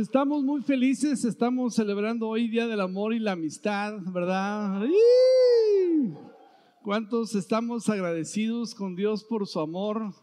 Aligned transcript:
estamos 0.00 0.42
muy 0.42 0.62
felices, 0.62 1.24
estamos 1.26 1.74
celebrando 1.74 2.26
hoy 2.26 2.48
Día 2.48 2.66
del 2.66 2.80
Amor 2.80 3.12
y 3.12 3.18
la 3.18 3.32
Amistad, 3.32 3.98
¿verdad? 4.06 4.82
¿Cuántos 6.82 7.34
estamos 7.34 7.86
agradecidos 7.90 8.74
con 8.74 8.96
Dios 8.96 9.22
por 9.24 9.46
su 9.46 9.60
amor, 9.60 10.14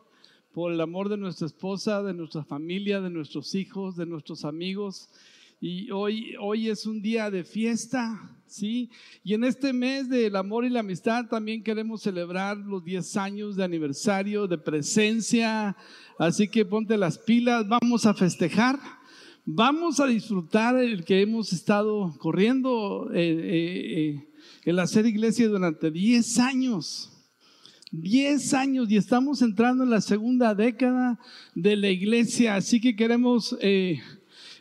por 0.52 0.71
el 0.73 0.81
amor 0.81 1.09
de 1.09 1.17
nuestra 1.17 1.45
esposa, 1.45 2.02
de 2.02 2.16
nuestra 2.16 2.43
familia, 2.43 3.02
de 3.02 3.11
nuestros 3.11 3.53
hijos, 3.53 3.95
de 3.95 4.07
nuestros 4.07 4.45
amigos? 4.45 5.09
Y 5.61 5.91
hoy, 5.91 6.35
hoy 6.39 6.70
es 6.70 6.88
un 6.88 7.02
día 7.02 7.30
de 7.30 7.44
fiesta, 7.44 8.35
¿sí? 8.48 8.89
Y 9.23 9.35
en 9.35 9.44
este 9.44 9.73
mes 9.73 10.09
del 10.09 10.35
amor 10.35 10.66
y 10.66 10.70
la 10.70 10.80
amistad 10.80 11.27
también 11.27 11.63
queremos 11.63 12.02
celebrar 12.02 12.57
los 12.57 12.84
10 12.84 13.17
años 13.17 13.55
de 13.55 13.63
aniversario 13.63 14.48
de 14.48 14.57
presencia. 14.57 15.77
Así 16.17 16.48
que 16.48 16.66
ponte 16.66 16.98
las 16.98 17.20
pilas, 17.20 17.67
vamos 17.67 18.07
a 18.07 18.16
festejar. 18.16 18.80
Vamos 19.49 20.01
a 20.01 20.07
disfrutar 20.07 20.75
el 20.77 21.05
que 21.05 21.21
hemos 21.21 21.53
estado 21.53 22.13
corriendo 22.19 23.09
eh, 23.13 23.21
eh, 23.21 23.97
eh, 23.97 24.27
en 24.65 24.77
hacer 24.77 25.05
iglesia 25.05 25.47
durante 25.47 25.89
10 25.89 26.39
años. 26.39 27.13
10 27.91 28.53
años 28.53 28.91
y 28.91 28.97
estamos 28.97 29.41
entrando 29.41 29.85
en 29.85 29.89
la 29.89 30.01
segunda 30.01 30.53
década 30.53 31.17
de 31.55 31.77
la 31.77 31.89
iglesia, 31.89 32.55
así 32.55 32.81
que 32.81 32.97
queremos 32.97 33.57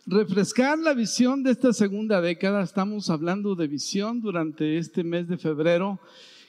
refrescar 0.06 0.78
la 0.78 0.94
visión 0.94 1.42
de 1.42 1.50
esta 1.50 1.72
segunda 1.72 2.20
década. 2.20 2.62
Estamos 2.62 3.10
hablando 3.10 3.56
de 3.56 3.66
visión 3.66 4.20
durante 4.20 4.78
este 4.78 5.02
mes 5.02 5.26
de 5.26 5.36
febrero. 5.36 5.98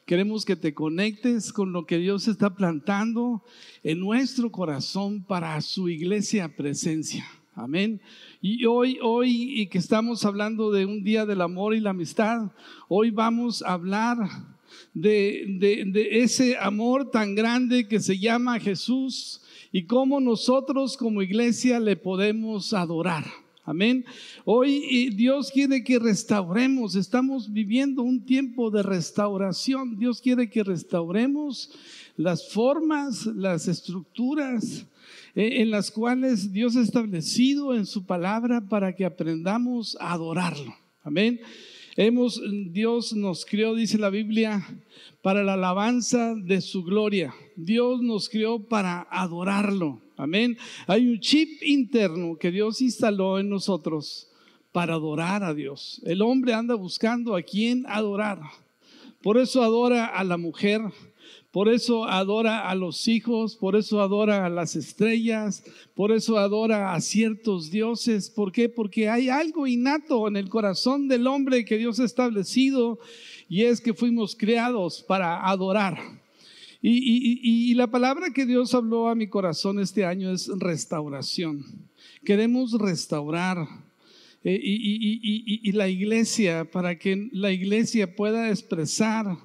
Queremos 0.05 0.45
que 0.45 0.55
te 0.55 0.75
conectes 0.75 1.51
con 1.51 1.73
lo 1.73 1.87
que 1.87 1.97
Dios 1.97 2.27
está 2.27 2.53
plantando 2.53 3.43
en 3.81 3.99
nuestro 3.99 4.51
corazón 4.51 5.23
para 5.23 5.59
su 5.61 5.89
iglesia 5.89 6.55
presencia. 6.55 7.25
Amén. 7.57 7.99
Y 8.39 8.65
hoy, 8.65 8.99
hoy, 9.01 9.61
y 9.61 9.65
que 9.65 9.79
estamos 9.79 10.23
hablando 10.25 10.71
de 10.71 10.85
un 10.85 11.03
día 11.03 11.25
del 11.25 11.41
amor 11.41 11.73
y 11.73 11.79
la 11.79 11.89
amistad, 11.89 12.51
hoy 12.87 13.09
vamos 13.09 13.63
a 13.63 13.73
hablar 13.73 14.17
de, 14.93 15.43
de, 15.57 15.85
de 15.85 16.19
ese 16.19 16.55
amor 16.55 17.09
tan 17.09 17.33
grande 17.33 17.87
que 17.87 17.99
se 17.99 18.19
llama 18.19 18.59
Jesús 18.59 19.41
y 19.71 19.85
cómo 19.85 20.19
nosotros 20.19 20.97
como 20.97 21.23
iglesia 21.23 21.79
le 21.79 21.95
podemos 21.95 22.73
adorar. 22.73 23.25
Amén. 23.63 24.05
Hoy 24.45 25.09
Dios 25.15 25.49
quiere 25.51 25.83
que 25.83 25.97
restauremos. 25.97 26.93
Estamos 26.93 27.51
viviendo 27.51 28.03
un 28.03 28.23
tiempo 28.23 28.69
de 28.69 28.83
restauración. 28.83 29.97
Dios 29.97 30.21
quiere 30.21 30.47
que 30.47 30.63
restauremos 30.63 31.71
las 32.17 32.49
formas, 32.53 33.25
las 33.25 33.67
estructuras 33.67 34.85
en 35.39 35.69
las 35.69 35.91
cuales 35.91 36.51
Dios 36.51 36.75
ha 36.75 36.81
establecido 36.81 37.75
en 37.75 37.85
su 37.85 38.07
palabra 38.07 38.67
para 38.67 38.95
que 38.95 39.05
aprendamos 39.05 39.95
a 39.99 40.13
adorarlo. 40.13 40.73
Amén. 41.03 41.39
Hemos, 41.95 42.41
Dios 42.71 43.13
nos 43.13 43.45
creó, 43.45 43.75
dice 43.75 43.99
la 43.99 44.09
Biblia, 44.09 44.65
para 45.21 45.43
la 45.43 45.53
alabanza 45.53 46.33
de 46.33 46.59
su 46.61 46.83
gloria. 46.83 47.35
Dios 47.55 48.01
nos 48.01 48.29
creó 48.29 48.67
para 48.67 49.07
adorarlo. 49.11 50.01
Amén. 50.15 50.57
Hay 50.87 51.07
un 51.07 51.19
chip 51.19 51.61
interno 51.61 52.37
que 52.39 52.49
Dios 52.49 52.81
instaló 52.81 53.37
en 53.37 53.47
nosotros 53.47 54.31
para 54.71 54.95
adorar 54.95 55.43
a 55.43 55.53
Dios. 55.53 56.01
El 56.03 56.23
hombre 56.23 56.53
anda 56.53 56.73
buscando 56.73 57.35
a 57.35 57.43
quién 57.43 57.85
adorar. 57.87 58.41
Por 59.21 59.37
eso 59.37 59.61
adora 59.61 60.05
a 60.05 60.23
la 60.23 60.37
mujer, 60.37 60.81
por 61.51 61.69
eso 61.69 62.05
adora 62.05 62.69
a 62.69 62.75
los 62.75 63.07
hijos, 63.07 63.55
por 63.55 63.75
eso 63.75 64.01
adora 64.01 64.45
a 64.45 64.49
las 64.49 64.75
estrellas, 64.75 65.63
por 65.95 66.11
eso 66.11 66.37
adora 66.37 66.93
a 66.93 67.01
ciertos 67.01 67.71
dioses. 67.71 68.29
¿Por 68.29 68.51
qué? 68.51 68.69
Porque 68.69 69.09
hay 69.09 69.29
algo 69.29 69.65
innato 69.65 70.27
en 70.27 70.35
el 70.35 70.49
corazón 70.49 71.07
del 71.07 71.25
hombre 71.25 71.65
que 71.65 71.77
Dios 71.77 71.99
ha 71.99 72.05
establecido 72.05 72.99
y 73.49 73.63
es 73.63 73.79
que 73.81 73.93
fuimos 73.93 74.35
creados 74.35 75.03
para 75.07 75.47
adorar. 75.47 75.97
Y, 76.81 77.73
la 77.73 77.87
palabra 77.87 78.31
que 78.31 78.45
Dios 78.45 78.73
habló 78.73 79.07
a 79.09 79.15
mi 79.15 79.27
corazón 79.27 79.79
este 79.79 80.05
año 80.05 80.31
es 80.31 80.47
restauración. 80.47 81.65
Queremos 82.23 82.73
restaurar. 82.73 83.67
Eh, 84.43 84.59
y, 84.63 85.71
la 85.71 85.89
iglesia, 85.89 86.69
para 86.69 86.97
que 86.97 87.29
la 87.31 87.51
iglesia 87.51 88.15
pueda 88.15 88.49
expresar 88.49 89.37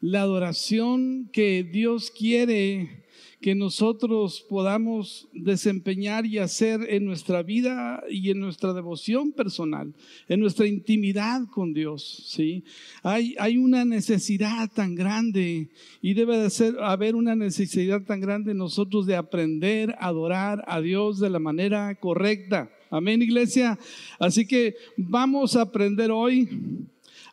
la 0.00 0.22
adoración 0.22 1.30
que 1.32 1.64
Dios 1.64 2.10
quiere 2.10 3.06
que 3.40 3.54
nosotros 3.54 4.44
podamos 4.48 5.28
desempeñar 5.32 6.26
y 6.26 6.38
hacer 6.38 6.80
en 6.88 7.04
nuestra 7.04 7.42
vida 7.42 8.02
y 8.10 8.30
en 8.30 8.40
nuestra 8.40 8.72
devoción 8.72 9.32
personal, 9.32 9.94
en 10.28 10.40
nuestra 10.40 10.66
intimidad 10.66 11.42
con 11.52 11.72
Dios, 11.72 12.24
¿sí? 12.28 12.64
Hay, 13.02 13.36
hay 13.38 13.58
una 13.58 13.84
necesidad 13.84 14.70
tan 14.72 14.94
grande 14.94 15.70
y 16.00 16.14
debe 16.14 16.38
de 16.38 16.50
ser, 16.50 16.76
haber 16.80 17.14
una 17.14 17.36
necesidad 17.36 18.02
tan 18.02 18.20
grande 18.20 18.52
en 18.52 18.58
nosotros 18.58 19.06
de 19.06 19.16
aprender 19.16 19.94
a 19.98 20.06
adorar 20.06 20.64
a 20.66 20.80
Dios 20.80 21.20
de 21.20 21.30
la 21.30 21.38
manera 21.38 21.94
correcta. 21.96 22.70
Amén, 22.90 23.20
iglesia. 23.20 23.78
Así 24.18 24.46
que 24.46 24.76
vamos 24.96 25.56
a 25.56 25.62
aprender 25.62 26.10
hoy 26.10 26.48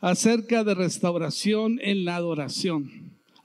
acerca 0.03 0.65
de 0.65 0.75
restauración 0.75 1.79
en 1.81 2.03
la 2.03 2.17
adoración. 2.17 2.91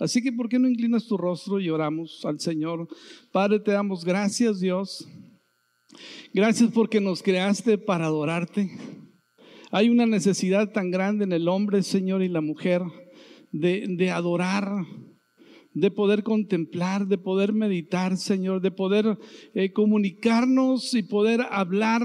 Así 0.01 0.21
que, 0.21 0.33
¿por 0.33 0.49
qué 0.49 0.59
no 0.59 0.69
inclinas 0.69 1.07
tu 1.07 1.17
rostro 1.17 1.61
y 1.61 1.71
oramos 1.71 2.25
al 2.25 2.41
Señor? 2.41 2.89
Padre, 3.31 3.61
te 3.61 3.71
damos 3.71 4.05
gracias, 4.05 4.59
Dios. 4.59 5.09
Gracias 6.35 6.73
porque 6.73 7.01
nos 7.01 7.23
creaste 7.23 7.79
para 7.79 8.07
adorarte. 8.07 8.73
Hay 9.71 9.89
una 9.89 10.05
necesidad 10.05 10.73
tan 10.73 10.91
grande 10.91 11.23
en 11.23 11.33
el 11.33 11.47
hombre, 11.47 11.85
Señor, 11.85 12.23
y 12.23 12.29
la 12.29 12.41
mujer 12.41 12.83
de, 13.53 14.11
adorar, 14.11 14.69
de 15.75 15.91
poder 15.93 16.25
contemplar, 16.25 17.07
de 17.07 17.19
poder 17.19 17.53
meditar, 17.53 18.17
Señor, 18.17 18.63
de 18.63 18.73
poder 18.73 19.17
eh, 19.55 19.71
comunicarnos 19.71 20.93
y 20.95 21.05
poder 21.05 21.41
hablar 21.51 22.03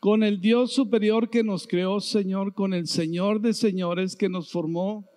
con 0.00 0.22
el 0.22 0.40
Dios 0.40 0.72
superior 0.72 1.30
que 1.30 1.42
nos 1.42 1.66
creó, 1.66 2.00
Señor, 2.00 2.54
con 2.54 2.74
el 2.74 2.86
Señor 2.86 3.40
de 3.40 3.54
señores 3.54 4.16
que 4.16 4.28
nos 4.28 4.50
formó 4.50 5.08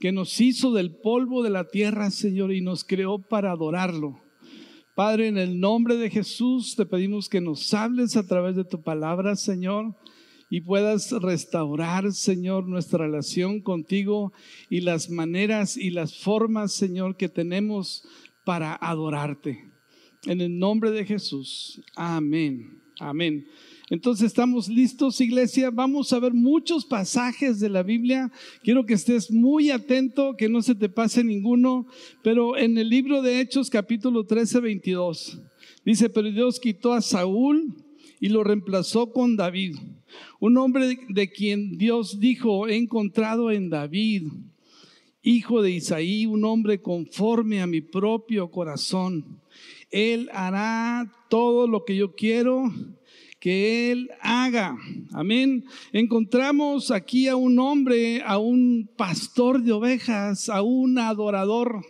que 0.00 0.12
nos 0.12 0.40
hizo 0.40 0.72
del 0.72 0.96
polvo 0.96 1.42
de 1.42 1.50
la 1.50 1.68
tierra, 1.68 2.10
Señor, 2.10 2.52
y 2.52 2.62
nos 2.62 2.84
creó 2.84 3.18
para 3.18 3.52
adorarlo. 3.52 4.18
Padre, 4.94 5.28
en 5.28 5.36
el 5.36 5.60
nombre 5.60 5.96
de 5.96 6.10
Jesús 6.10 6.74
te 6.74 6.86
pedimos 6.86 7.28
que 7.28 7.42
nos 7.42 7.72
hables 7.74 8.16
a 8.16 8.26
través 8.26 8.56
de 8.56 8.64
tu 8.64 8.82
palabra, 8.82 9.36
Señor, 9.36 9.94
y 10.48 10.62
puedas 10.62 11.12
restaurar, 11.12 12.12
Señor, 12.12 12.66
nuestra 12.66 13.06
relación 13.06 13.60
contigo 13.60 14.32
y 14.70 14.80
las 14.80 15.10
maneras 15.10 15.76
y 15.76 15.90
las 15.90 16.18
formas, 16.18 16.72
Señor, 16.72 17.16
que 17.16 17.28
tenemos 17.28 18.02
para 18.44 18.74
adorarte. 18.74 19.70
En 20.24 20.40
el 20.40 20.58
nombre 20.58 20.90
de 20.90 21.04
Jesús. 21.04 21.82
Amén. 21.94 22.80
Amén. 22.98 23.46
Entonces 23.90 24.26
estamos 24.26 24.68
listos, 24.68 25.20
iglesia. 25.20 25.70
Vamos 25.70 26.12
a 26.12 26.20
ver 26.20 26.32
muchos 26.32 26.84
pasajes 26.84 27.58
de 27.58 27.68
la 27.68 27.82
Biblia. 27.82 28.30
Quiero 28.62 28.86
que 28.86 28.94
estés 28.94 29.32
muy 29.32 29.70
atento, 29.70 30.36
que 30.36 30.48
no 30.48 30.62
se 30.62 30.76
te 30.76 30.88
pase 30.88 31.24
ninguno. 31.24 31.88
Pero 32.22 32.56
en 32.56 32.78
el 32.78 32.88
libro 32.88 33.20
de 33.20 33.40
Hechos, 33.40 33.68
capítulo 33.68 34.24
13, 34.24 34.60
22, 34.60 35.40
dice, 35.84 36.08
pero 36.08 36.30
Dios 36.30 36.60
quitó 36.60 36.92
a 36.92 37.02
Saúl 37.02 37.74
y 38.20 38.28
lo 38.28 38.44
reemplazó 38.44 39.12
con 39.12 39.34
David, 39.34 39.76
un 40.38 40.56
hombre 40.58 40.96
de 41.08 41.32
quien 41.32 41.76
Dios 41.76 42.20
dijo, 42.20 42.68
he 42.68 42.76
encontrado 42.76 43.50
en 43.50 43.70
David, 43.70 44.28
hijo 45.22 45.62
de 45.62 45.72
Isaí, 45.72 46.26
un 46.26 46.44
hombre 46.44 46.80
conforme 46.80 47.60
a 47.60 47.66
mi 47.66 47.80
propio 47.80 48.52
corazón. 48.52 49.40
Él 49.90 50.28
hará 50.32 51.10
todo 51.28 51.66
lo 51.66 51.84
que 51.84 51.96
yo 51.96 52.14
quiero 52.14 52.70
que 53.40 53.90
Él 53.90 54.10
haga. 54.20 54.76
Amén. 55.12 55.64
Encontramos 55.92 56.90
aquí 56.90 57.26
a 57.26 57.36
un 57.36 57.58
hombre, 57.58 58.22
a 58.24 58.38
un 58.38 58.88
pastor 58.96 59.62
de 59.62 59.72
ovejas, 59.72 60.50
a 60.50 60.62
un 60.62 60.98
adorador, 60.98 61.82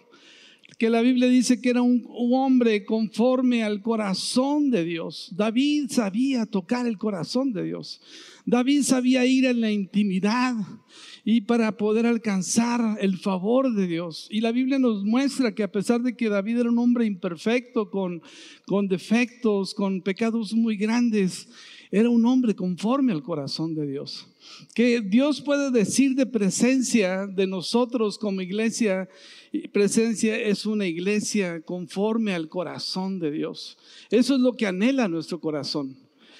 que 0.78 0.88
la 0.88 1.02
Biblia 1.02 1.28
dice 1.28 1.60
que 1.60 1.68
era 1.68 1.82
un, 1.82 2.06
hombre 2.08 2.86
conforme 2.86 3.62
al 3.64 3.82
corazón 3.82 4.70
de 4.70 4.84
Dios. 4.84 5.30
David 5.36 5.90
sabía 5.90 6.46
tocar 6.46 6.86
el 6.86 6.96
corazón 6.96 7.52
de 7.52 7.64
Dios. 7.64 8.00
David 8.46 8.82
sabía 8.84 9.26
ir 9.26 9.44
en 9.44 9.60
la 9.60 9.70
intimidad 9.70 10.54
y 11.32 11.42
para 11.42 11.76
poder 11.76 12.06
alcanzar 12.06 12.98
el 13.00 13.16
favor 13.16 13.72
de 13.72 13.86
Dios. 13.86 14.26
Y 14.32 14.40
la 14.40 14.50
Biblia 14.50 14.80
nos 14.80 15.04
muestra 15.04 15.54
que 15.54 15.62
a 15.62 15.70
pesar 15.70 16.02
de 16.02 16.16
que 16.16 16.28
David 16.28 16.58
era 16.58 16.70
un 16.70 16.78
hombre 16.80 17.06
imperfecto, 17.06 17.88
con, 17.88 18.20
con 18.66 18.88
defectos, 18.88 19.72
con 19.72 20.02
pecados 20.02 20.52
muy 20.52 20.76
grandes, 20.76 21.46
era 21.92 22.10
un 22.10 22.26
hombre 22.26 22.56
conforme 22.56 23.12
al 23.12 23.22
corazón 23.22 23.76
de 23.76 23.86
Dios. 23.86 24.26
Que 24.74 25.02
Dios 25.02 25.40
puede 25.40 25.70
decir 25.70 26.16
de 26.16 26.26
presencia 26.26 27.28
de 27.28 27.46
nosotros 27.46 28.18
como 28.18 28.40
iglesia, 28.40 29.08
presencia 29.72 30.36
es 30.36 30.66
una 30.66 30.88
iglesia 30.88 31.60
conforme 31.60 32.34
al 32.34 32.48
corazón 32.48 33.20
de 33.20 33.30
Dios. 33.30 33.78
Eso 34.10 34.34
es 34.34 34.40
lo 34.40 34.54
que 34.54 34.66
anhela 34.66 35.06
nuestro 35.06 35.38
corazón. 35.38 35.96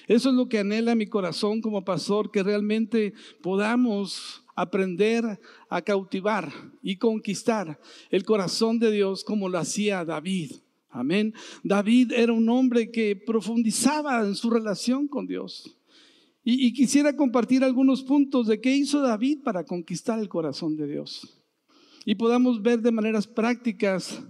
Eso 0.09 0.31
es 0.31 0.35
lo 0.35 0.49
que 0.49 0.59
anhela 0.59 0.95
mi 0.95 1.07
corazón 1.07 1.61
como 1.61 1.85
pastor, 1.85 2.29
que 2.29 2.43
realmente 2.43 3.13
podamos 3.41 4.41
aprender 4.61 5.39
a 5.69 5.81
cautivar 5.81 6.51
y 6.83 6.97
conquistar 6.97 7.79
el 8.11 8.23
corazón 8.23 8.77
de 8.77 8.91
Dios 8.91 9.23
como 9.23 9.49
lo 9.49 9.57
hacía 9.57 10.05
David. 10.05 10.51
Amén. 10.89 11.33
David 11.63 12.11
era 12.11 12.33
un 12.33 12.47
hombre 12.49 12.91
que 12.91 13.15
profundizaba 13.15 14.21
en 14.21 14.35
su 14.35 14.49
relación 14.49 15.07
con 15.07 15.25
Dios. 15.25 15.77
Y, 16.43 16.73
quisiera 16.73 17.15
compartir 17.15 17.63
algunos 17.63 18.01
puntos 18.03 18.47
de 18.47 18.59
qué 18.59 18.75
hizo 18.75 18.99
David 18.99 19.39
para 19.43 19.63
conquistar 19.63 20.19
el 20.19 20.27
corazón 20.27 20.75
de 20.75 20.87
Dios. 20.87 21.37
Y 22.03 22.15
podamos 22.15 22.63
ver 22.63 22.81
de 22.81 22.91
maneras 22.91 23.27
prácticas 23.27 24.23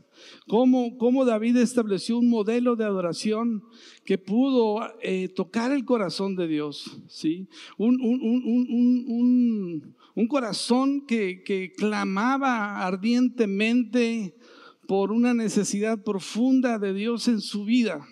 cómo, 0.46 0.98
cómo 0.98 1.24
David 1.24 1.56
estableció 1.56 2.18
un 2.18 2.30
modelo 2.30 2.76
de 2.76 2.84
adoración 2.84 3.64
que 4.04 4.18
pudo 4.18 4.82
eh, 5.02 5.30
tocar 5.30 5.72
el 5.72 5.86
corazón 5.86 6.36
de 6.36 6.48
Dios. 6.48 7.00
¿sí? 7.08 7.48
Un, 7.78 7.98
un 8.02 9.96
corazón 10.28 11.06
que, 11.06 11.44
que 11.44 11.74
clamaba 11.74 12.86
ardientemente 12.86 14.36
por 14.88 15.12
una 15.12 15.34
necesidad 15.34 16.04
profunda 16.04 16.80
de 16.80 16.94
Dios 16.94 17.28
en 17.28 17.42
su 17.42 17.66
vida. 17.66 18.06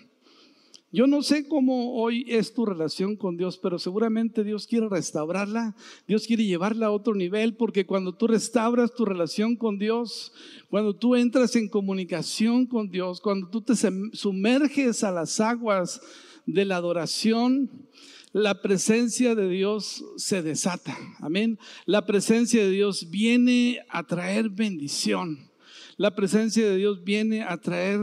Yo 0.91 1.05
no 1.05 1.21
sé 1.21 1.47
cómo 1.47 2.01
hoy 2.01 2.25
es 2.27 2.51
tu 2.51 2.65
relación 2.65 3.15
con 3.15 3.37
Dios, 3.37 3.59
pero 3.59 3.77
seguramente 3.77 4.43
Dios 4.43 4.65
quiere 4.65 4.89
restaurarla, 4.89 5.75
Dios 6.07 6.25
quiere 6.25 6.45
llevarla 6.45 6.87
a 6.87 6.91
otro 6.91 7.13
nivel, 7.13 7.55
porque 7.55 7.85
cuando 7.85 8.15
tú 8.15 8.25
restauras 8.25 8.95
tu 8.95 9.05
relación 9.05 9.55
con 9.55 9.77
Dios, 9.77 10.33
cuando 10.67 10.95
tú 10.95 11.15
entras 11.15 11.55
en 11.55 11.69
comunicación 11.69 12.65
con 12.65 12.89
Dios, 12.89 13.21
cuando 13.21 13.49
tú 13.49 13.61
te 13.61 13.73
sumerges 14.13 15.03
a 15.03 15.11
las 15.11 15.39
aguas 15.39 16.01
de 16.47 16.65
la 16.65 16.77
adoración, 16.77 17.69
la 18.31 18.61
presencia 18.61 19.35
de 19.35 19.49
Dios 19.49 20.03
se 20.17 20.41
desata. 20.43 20.97
Amén. 21.19 21.57
La 21.85 22.05
presencia 22.05 22.63
de 22.63 22.69
Dios 22.69 23.09
viene 23.09 23.79
a 23.89 24.03
traer 24.03 24.49
bendición. 24.49 25.49
La 25.97 26.15
presencia 26.15 26.65
de 26.69 26.77
Dios 26.77 27.03
viene 27.03 27.43
a 27.43 27.57
traer 27.57 27.99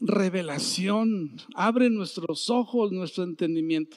revelación, 0.00 1.36
abre 1.54 1.90
nuestros 1.90 2.50
ojos, 2.50 2.92
nuestro 2.92 3.24
entendimiento. 3.24 3.96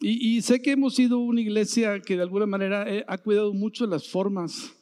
Y, 0.00 0.40
sé 0.42 0.62
que 0.62 0.70
hemos 0.70 0.94
sido 0.94 1.18
una 1.18 1.40
iglesia 1.40 2.00
que 2.00 2.14
de 2.14 2.22
alguna 2.22 2.46
manera 2.46 2.88
eh, 2.88 3.04
ha 3.08 3.18
cuidado 3.18 3.52
mucho 3.52 3.84
las 3.84 4.08
formas 4.08 4.72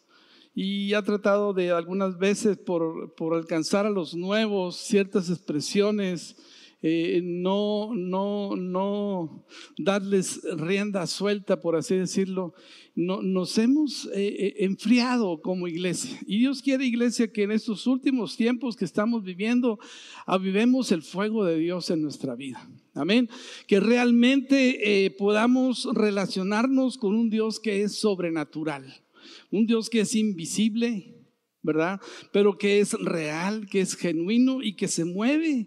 y 0.54 0.92
ha 0.92 1.00
tratado 1.00 1.54
de 1.54 1.70
algunas 1.70 2.18
veces 2.18 2.58
por, 2.58 3.14
por 3.14 3.34
alcanzar 3.34 3.86
a 3.86 3.90
los 3.90 4.14
nuevos 4.14 4.76
ciertas 4.76 5.30
expresiones, 5.30 6.36
eh, 6.88 7.20
no, 7.20 7.90
no, 7.96 8.54
no 8.54 9.44
darles 9.76 10.40
rienda 10.56 11.04
suelta, 11.08 11.60
por 11.60 11.74
así 11.74 11.96
decirlo, 11.96 12.54
no, 12.94 13.22
nos 13.22 13.58
hemos 13.58 14.04
eh, 14.14 14.28
eh, 14.38 14.54
enfriado 14.58 15.42
como 15.42 15.66
iglesia. 15.66 16.16
Y 16.28 16.38
Dios 16.38 16.62
quiere, 16.62 16.86
iglesia, 16.86 17.32
que 17.32 17.42
en 17.42 17.50
estos 17.50 17.88
últimos 17.88 18.36
tiempos 18.36 18.76
que 18.76 18.84
estamos 18.84 19.24
viviendo, 19.24 19.80
avivemos 20.26 20.92
el 20.92 21.02
fuego 21.02 21.44
de 21.44 21.58
Dios 21.58 21.90
en 21.90 22.02
nuestra 22.02 22.36
vida. 22.36 22.70
Amén. 22.94 23.28
Que 23.66 23.80
realmente 23.80 25.12
podamos 25.18 25.88
relacionarnos 25.92 26.98
con 26.98 27.16
un 27.16 27.30
Dios 27.30 27.58
que 27.58 27.82
es 27.82 27.98
sobrenatural, 27.98 29.02
un 29.50 29.66
Dios 29.66 29.90
que 29.90 30.02
es 30.02 30.14
invisible, 30.14 31.16
¿verdad? 31.62 32.00
Pero 32.32 32.56
que 32.56 32.78
es 32.78 32.92
real, 32.92 33.66
que 33.68 33.80
es 33.80 33.96
genuino 33.96 34.62
y 34.62 34.76
que 34.76 34.86
se 34.86 35.04
mueve 35.04 35.66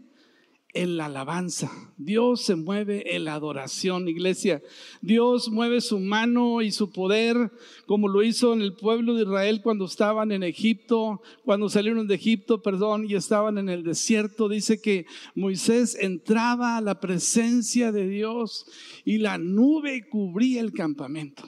en 0.74 0.98
la 0.98 1.06
alabanza. 1.06 1.72
Dios 1.98 2.42
se 2.42 2.56
mueve 2.56 3.16
en 3.16 3.26
la 3.26 3.34
adoración, 3.34 4.08
iglesia. 4.08 4.62
Dios 5.02 5.50
mueve 5.50 5.82
su 5.82 6.00
mano 6.00 6.62
y 6.62 6.72
su 6.72 6.92
poder 6.92 7.52
como 7.86 8.08
lo 8.08 8.22
hizo 8.22 8.54
en 8.54 8.62
el 8.62 8.76
pueblo 8.76 9.16
de 9.16 9.24
Israel 9.24 9.62
cuando 9.64 9.86
estaban 9.86 10.32
en 10.32 10.44
Egipto, 10.44 11.22
cuando 11.44 11.70
salieron 11.70 12.08
de 12.08 12.16
Egipto, 12.16 12.62
perdón, 12.62 13.06
y 13.10 13.16
estaban 13.16 13.58
en 13.58 13.70
el 13.70 13.84
desierto. 13.84 14.48
Dice 14.48 14.80
que 14.80 15.06
Moisés 15.34 15.98
entraba 16.00 16.78
a 16.78 16.82
la 16.82 17.00
presencia 17.00 17.92
de 17.92 18.08
Dios 18.08 18.66
y 19.06 19.18
la 19.18 19.38
nube 19.38 20.08
cubría 20.08 20.62
el 20.62 20.72
campamento 20.72 21.44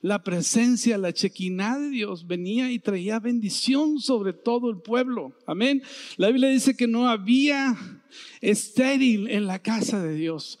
la 0.00 0.22
presencia, 0.22 0.98
la 0.98 1.12
chequina 1.12 1.78
de 1.78 1.88
Dios 1.88 2.26
venía 2.26 2.70
y 2.70 2.78
traía 2.78 3.20
bendición 3.20 4.00
sobre 4.00 4.32
todo 4.32 4.68
el 4.70 4.80
pueblo. 4.80 5.32
Amén. 5.46 5.82
La 6.16 6.28
Biblia 6.28 6.48
dice 6.48 6.76
que 6.76 6.88
no 6.88 7.08
había 7.08 8.01
estéril 8.40 9.28
en 9.28 9.46
la 9.46 9.60
casa 9.60 10.02
de 10.02 10.14
Dios. 10.14 10.58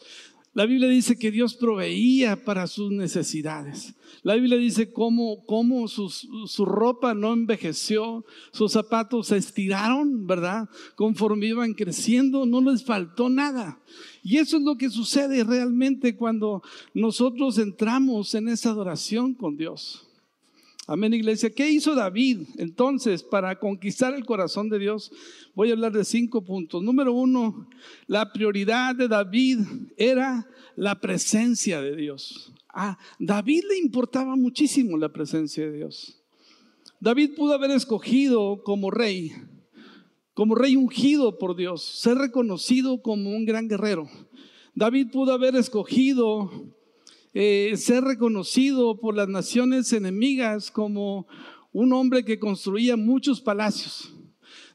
La 0.54 0.66
Biblia 0.66 0.88
dice 0.88 1.18
que 1.18 1.30
Dios 1.30 1.54
proveía 1.54 2.44
para 2.44 2.66
sus 2.66 2.92
necesidades. 2.92 3.94
La 4.22 4.34
Biblia 4.34 4.58
dice 4.58 4.92
cómo, 4.92 5.46
cómo 5.46 5.88
su 5.88 6.64
ropa 6.66 7.14
no 7.14 7.32
envejeció, 7.32 8.26
sus 8.52 8.72
zapatos 8.72 9.28
se 9.28 9.38
estiraron, 9.38 10.26
¿verdad? 10.26 10.68
Conforme 10.94 11.46
iban 11.46 11.72
creciendo, 11.72 12.44
no 12.44 12.60
les 12.60 12.84
faltó 12.84 13.30
nada. 13.30 13.80
Y 14.22 14.36
eso 14.36 14.58
es 14.58 14.62
lo 14.62 14.76
que 14.76 14.90
sucede 14.90 15.42
realmente 15.42 16.16
cuando 16.16 16.62
nosotros 16.92 17.56
entramos 17.56 18.34
en 18.34 18.48
esa 18.48 18.70
adoración 18.70 19.32
con 19.32 19.56
Dios. 19.56 20.06
Amén, 20.92 21.14
iglesia. 21.14 21.48
¿Qué 21.48 21.70
hizo 21.70 21.94
David 21.94 22.40
entonces 22.58 23.22
para 23.22 23.58
conquistar 23.58 24.12
el 24.12 24.26
corazón 24.26 24.68
de 24.68 24.78
Dios? 24.78 25.10
Voy 25.54 25.70
a 25.70 25.72
hablar 25.72 25.92
de 25.92 26.04
cinco 26.04 26.44
puntos. 26.44 26.82
Número 26.82 27.14
uno, 27.14 27.66
la 28.06 28.30
prioridad 28.30 28.94
de 28.94 29.08
David 29.08 29.60
era 29.96 30.46
la 30.76 31.00
presencia 31.00 31.80
de 31.80 31.96
Dios. 31.96 32.52
A 32.68 32.98
David 33.18 33.62
le 33.70 33.78
importaba 33.78 34.36
muchísimo 34.36 34.98
la 34.98 35.10
presencia 35.10 35.64
de 35.64 35.78
Dios. 35.78 36.22
David 37.00 37.36
pudo 37.36 37.54
haber 37.54 37.70
escogido 37.70 38.62
como 38.62 38.90
rey, 38.90 39.32
como 40.34 40.54
rey 40.54 40.76
ungido 40.76 41.38
por 41.38 41.56
Dios, 41.56 41.82
ser 41.82 42.18
reconocido 42.18 43.00
como 43.00 43.30
un 43.30 43.46
gran 43.46 43.66
guerrero. 43.66 44.10
David 44.74 45.06
pudo 45.10 45.32
haber 45.32 45.56
escogido 45.56 46.50
eh, 47.34 47.74
ser 47.76 48.04
reconocido 48.04 49.00
por 49.00 49.16
las 49.16 49.28
naciones 49.28 49.92
enemigas 49.92 50.70
como 50.70 51.26
un 51.72 51.92
hombre 51.92 52.24
que 52.24 52.38
construía 52.38 52.96
muchos 52.96 53.40
palacios. 53.40 54.12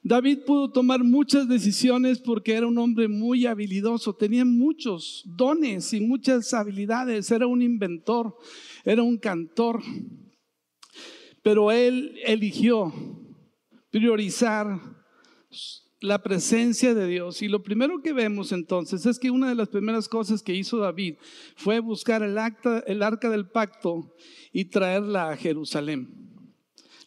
David 0.04 0.40
pudo 0.46 0.72
tomar 0.72 1.04
muchas 1.04 1.48
decisiones 1.48 2.20
porque 2.20 2.54
era 2.54 2.66
un 2.66 2.78
hombre 2.78 3.08
muy 3.08 3.46
habilidoso, 3.46 4.16
tenía 4.16 4.46
muchos 4.46 5.24
dones 5.26 5.92
y 5.94 6.00
muchas 6.00 6.54
habilidades, 6.54 7.30
era 7.30 7.46
un 7.46 7.62
inventor, 7.62 8.36
era 8.86 9.04
un 9.04 9.18
cantor. 9.18 9.84
Pero 11.44 11.72
él 11.72 12.18
eligió 12.26 12.94
priorizar 13.92 14.80
la 16.00 16.22
presencia 16.22 16.94
de 16.94 17.08
Dios. 17.08 17.42
Y 17.42 17.48
lo 17.48 17.64
primero 17.64 18.02
que 18.02 18.14
vemos 18.14 18.52
entonces 18.52 19.06
es 19.06 19.20
que 19.20 19.32
una 19.32 19.50
de 19.50 19.56
las 19.56 19.70
primeras 19.70 20.08
cosas 20.08 20.44
que 20.44 20.54
hizo 20.54 20.78
David 20.78 21.16
fue 21.56 21.80
buscar 21.80 22.24
el, 22.24 22.38
acta, 22.38 22.84
el 22.88 23.04
arca 23.04 23.30
del 23.30 23.48
pacto 23.48 24.14
y 24.52 24.66
traerla 24.66 25.30
a 25.30 25.38
Jerusalén. 25.38 26.10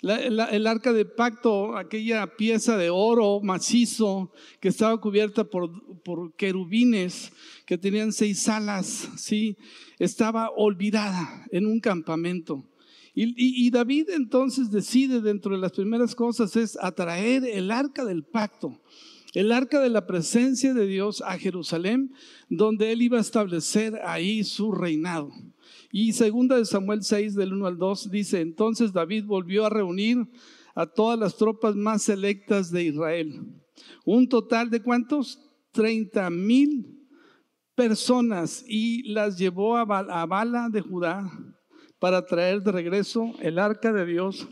el 0.03 0.67
arca 0.67 0.93
del 0.93 1.11
pacto, 1.13 1.77
aquella 1.77 2.37
pieza 2.37 2.77
de 2.77 2.91
oro 2.91 3.41
macizo 3.43 4.33
que 4.61 4.69
estaba 4.69 5.01
cubierta 5.01 5.45
por, 5.45 6.03
por 6.03 6.35
querubines 6.35 7.33
que 7.67 7.79
tenían 7.79 8.13
seis 8.13 8.49
alas, 8.49 9.11
¿sí? 9.17 9.57
estaba 9.99 10.51
olvidada 10.57 11.47
en 11.53 11.67
un 11.67 11.79
campamento. 11.79 12.70
Y, 13.15 13.71
David 13.71 14.11
entonces 14.11 14.71
decide 14.71 15.21
dentro 15.21 15.53
de 15.53 15.61
las 15.61 15.73
primeras 15.73 16.15
cosas 16.15 16.55
es 16.57 16.79
atraer 16.81 17.45
el 17.45 17.71
arca 17.71 18.05
del 18.05 18.23
pacto, 18.25 18.81
el 19.35 19.51
arca 19.53 19.81
de 19.81 19.91
la 19.91 20.07
presencia 20.07 20.75
de 20.75 20.87
Dios 20.87 21.23
a 21.27 21.37
Jerusalén, 21.37 22.13
donde 22.49 22.93
él 22.93 23.03
iba 23.03 23.19
a 23.19 23.23
establecer 23.23 23.99
ahí 24.05 24.45
su 24.45 24.73
reinado. 24.73 25.33
Y 25.91 26.13
segunda 26.13 26.57
de 26.57 26.65
Samuel 26.65 27.03
6 27.03 27.35
del 27.35 27.53
1 27.53 27.67
al 27.67 27.79
2 27.79 28.11
dice, 28.11 28.41
entonces 28.41 28.93
David 28.93 29.25
volvió 29.25 29.67
a 29.67 29.71
reunir 29.71 30.29
a 30.75 30.87
todas 30.87 31.19
las 31.19 31.37
tropas 31.37 31.75
más 31.75 32.03
selectas 32.03 32.71
de 32.71 32.85
Israel. 32.85 33.41
Un 34.05 34.29
total 34.29 34.71
de 34.71 34.83
cuántos? 34.83 35.47
30 35.73 36.31
mil 36.31 37.07
personas 37.75 38.65
y 38.67 39.05
las 39.05 39.39
llevó 39.39 39.77
a 39.77 39.85
Bala 39.85 40.69
de 40.69 40.81
Judá 40.81 41.31
para 42.01 42.25
traer 42.27 42.63
de 42.63 42.73
regreso 42.73 43.33
el 43.41 43.59
arca 43.59 43.93
de 43.93 44.07
Dios 44.07 44.49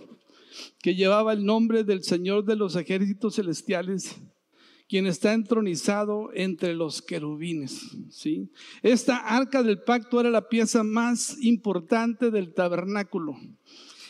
que 0.80 0.94
llevaba 0.94 1.32
el 1.32 1.44
nombre 1.44 1.82
del 1.82 2.04
Señor 2.04 2.44
de 2.44 2.56
los 2.56 2.76
ejércitos 2.76 3.36
celestiales, 3.36 4.16
quien 4.88 5.06
está 5.06 5.32
entronizado 5.32 6.30
entre 6.34 6.74
los 6.74 7.02
querubines. 7.02 7.96
¿sí? 8.10 8.50
Esta 8.82 9.16
arca 9.16 9.62
del 9.62 9.82
pacto 9.82 10.20
era 10.20 10.30
la 10.30 10.48
pieza 10.48 10.84
más 10.84 11.36
importante 11.42 12.30
del 12.30 12.54
tabernáculo. 12.54 13.36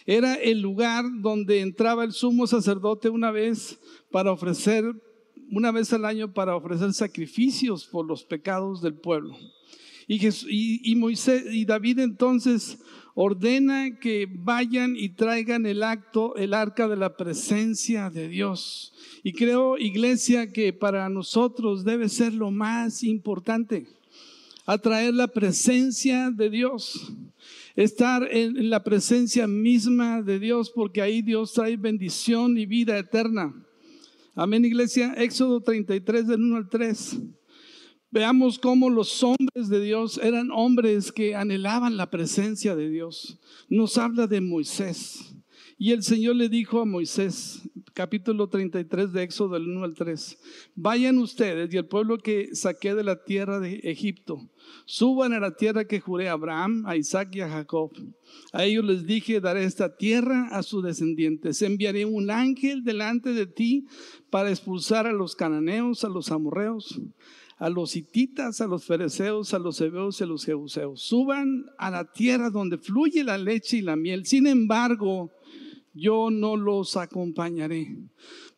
Era 0.05 0.35
el 0.35 0.61
lugar 0.61 1.05
donde 1.21 1.61
entraba 1.61 2.05
el 2.05 2.13
sumo 2.13 2.47
sacerdote 2.47 3.09
una 3.09 3.31
vez 3.31 3.79
para 4.11 4.33
ofrecer, 4.33 4.85
una 5.51 5.71
vez 5.71 5.93
al 5.93 6.05
año 6.05 6.33
para 6.33 6.57
ofrecer 6.57 6.93
sacrificios 6.93 7.87
por 7.87 8.07
los 8.07 8.25
pecados 8.25 8.81
del 8.81 8.95
pueblo. 8.95 9.37
Y, 10.11 10.97
Moisés, 10.97 11.45
y 11.53 11.67
David 11.67 11.99
entonces 11.99 12.79
ordena 13.15 13.99
que 13.99 14.27
vayan 14.27 14.97
y 14.97 15.11
traigan 15.11 15.67
el 15.67 15.83
acto, 15.83 16.35
el 16.37 16.55
arca 16.55 16.89
de 16.89 16.97
la 16.97 17.15
presencia 17.15 18.09
de 18.09 18.27
Dios. 18.27 18.95
Y 19.23 19.33
creo, 19.33 19.77
iglesia, 19.77 20.51
que 20.51 20.73
para 20.73 21.11
nosotros 21.11 21.85
debe 21.85 22.09
ser 22.09 22.33
lo 22.33 22.51
más 22.51 23.03
importante, 23.03 23.87
atraer 24.65 25.13
la 25.13 25.29
presencia 25.29 26.31
de 26.31 26.49
Dios, 26.49 27.13
estar 27.77 28.27
en 28.31 28.71
la 28.71 28.83
presencia 28.83 29.47
misma 29.47 30.23
de 30.23 30.39
Dios, 30.39 30.71
porque 30.71 31.03
ahí 31.03 31.21
Dios 31.21 31.53
trae 31.53 31.77
bendición 31.77 32.57
y 32.57 32.65
vida 32.65 32.97
eterna. 32.97 33.55
Amén, 34.35 34.65
iglesia. 34.65 35.13
Éxodo 35.19 35.61
33, 35.61 36.29
del 36.29 36.41
1 36.41 36.57
al 36.57 36.69
3. 36.71 37.19
Veamos 38.11 38.59
cómo 38.59 38.89
los 38.89 39.23
hombres 39.23 39.69
de 39.69 39.83
Dios 39.83 40.19
eran 40.23 40.51
hombres 40.51 41.13
que 41.13 41.35
anhelaban 41.35 41.99
la 41.99 42.09
presencia 42.09 42.75
de 42.75 42.89
Dios. 42.89 43.39
Nos 43.69 43.99
habla 43.99 44.27
de 44.27 44.41
Moisés. 44.41 45.35
Y 45.77 45.93
el 45.93 46.03
Señor 46.03 46.37
le 46.37 46.49
dijo 46.49 46.81
a 46.81 46.87
Moisés, 46.87 47.69
capítulo 47.93 48.49
33 48.49 49.13
de 49.13 49.23
Éxodo 49.23 49.55
del 49.55 49.69
1 49.69 49.85
al 49.85 49.95
3, 49.95 50.39
vayan 50.75 51.19
ustedes 51.19 51.73
y 51.73 51.77
el 51.77 51.85
pueblo 51.85 52.17
que 52.19 52.55
saqué 52.55 52.95
de 52.95 53.05
la 53.05 53.23
tierra 53.23 53.61
de 53.61 53.75
Egipto, 53.85 54.51
suban 54.87 55.35
a 55.35 55.39
la 55.39 55.55
tierra 55.55 55.85
que 55.85 56.01
juré 56.01 56.31
a 56.31 56.33
Abraham, 56.33 56.85
a 56.87 56.97
Isaac 56.97 57.29
y 57.35 57.43
a 57.43 57.49
Jacob. 57.49 57.93
A 58.53 58.65
ellos 58.65 58.87
les 58.87 59.07
dije, 59.07 59.41
daré 59.41 59.65
esta 59.65 59.97
tierra 59.97 60.49
a 60.51 60.63
sus 60.63 60.83
descendientes. 60.83 61.61
Enviaré 61.63 62.07
un 62.07 62.31
ángel 62.31 62.83
delante 62.83 63.33
de 63.35 63.47
ti 63.47 63.87
para 64.31 64.51
expulsar 64.51 65.07
a 65.07 65.13
los 65.13 65.37
cananeos, 65.37 66.05
a 66.05 66.09
los 66.09 66.33
amorreos 66.33 67.01
a 67.59 67.69
los 67.69 67.97
hititas, 67.97 68.61
a 68.61 68.67
los 68.67 68.85
fereceos, 68.85 69.53
a 69.53 69.59
los 69.59 69.81
hebeos 69.81 70.21
y 70.21 70.25
a 70.25 70.27
los 70.27 70.45
jebuseos. 70.45 71.03
Suban 71.03 71.67
a 71.77 71.91
la 71.91 72.13
tierra 72.13 72.51
donde 72.51 72.79
fluye 72.79 73.25
la 73.25 73.37
leche 73.37 73.79
y 73.79 73.83
la 73.83 73.97
miel. 73.97 74.27
Sin 74.27 74.47
embargo, 74.47 75.33
yo 75.93 76.31
no 76.31 76.57
los 76.57 76.97
acompañaré, 76.97 77.97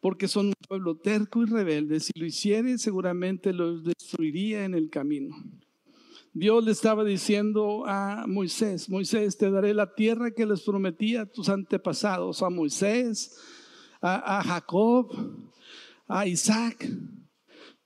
porque 0.01 0.29
son 0.29 0.49
un 0.49 0.55
pueblo 0.69 0.97
terco 0.97 1.43
y 1.43 1.47
rebelde. 1.47 2.01
Si 2.01 2.13
lo 2.15 2.27
hiciere, 2.27 2.77
seguramente 2.77 3.55
los 3.55 3.85
destruiría 3.85 4.65
en 4.65 4.75
el 4.75 4.91
camino. 4.91 5.35
Dios 6.33 6.63
le 6.63 6.71
estaba 6.71 7.03
diciendo 7.03 7.85
a 7.87 8.25
Moisés, 8.29 8.89
Moisés, 8.89 9.37
te 9.37 9.51
daré 9.51 9.75
la 9.75 9.95
tierra 9.95 10.31
que 10.31 10.47
les 10.47 10.61
prometí 10.61 11.17
a 11.17 11.27
tus 11.27 11.49
antepasados, 11.49 12.43
a 12.43 12.51
Moisés, 12.51 13.37
a 14.01 14.43
Jacob, 14.45 15.11
a 16.07 16.27
Isaac. 16.27 16.89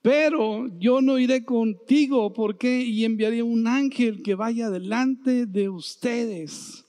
Pero 0.05 0.69
yo 0.79 1.01
no 1.01 1.19
iré 1.19 1.47
contigo, 1.47 2.31
porque 2.35 2.83
Y 2.83 3.07
enviaré 3.07 3.43
un 3.43 3.67
ángel 3.67 4.23
que 4.23 4.35
vaya 4.35 4.69
delante 4.69 5.47
de 5.47 5.71
ustedes. 5.71 6.85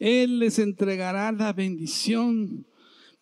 Él 0.00 0.40
les 0.40 0.58
entregará 0.58 1.30
la 1.30 1.52
bendición, 1.52 2.66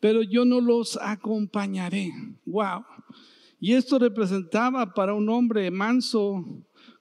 pero 0.00 0.22
yo 0.22 0.46
no 0.46 0.62
los 0.62 0.96
acompañaré. 0.96 2.10
Wow. 2.46 2.86
Y 3.60 3.74
esto 3.74 3.98
representaba 3.98 4.94
para 4.94 5.12
un 5.12 5.28
hombre 5.28 5.70
manso 5.70 6.42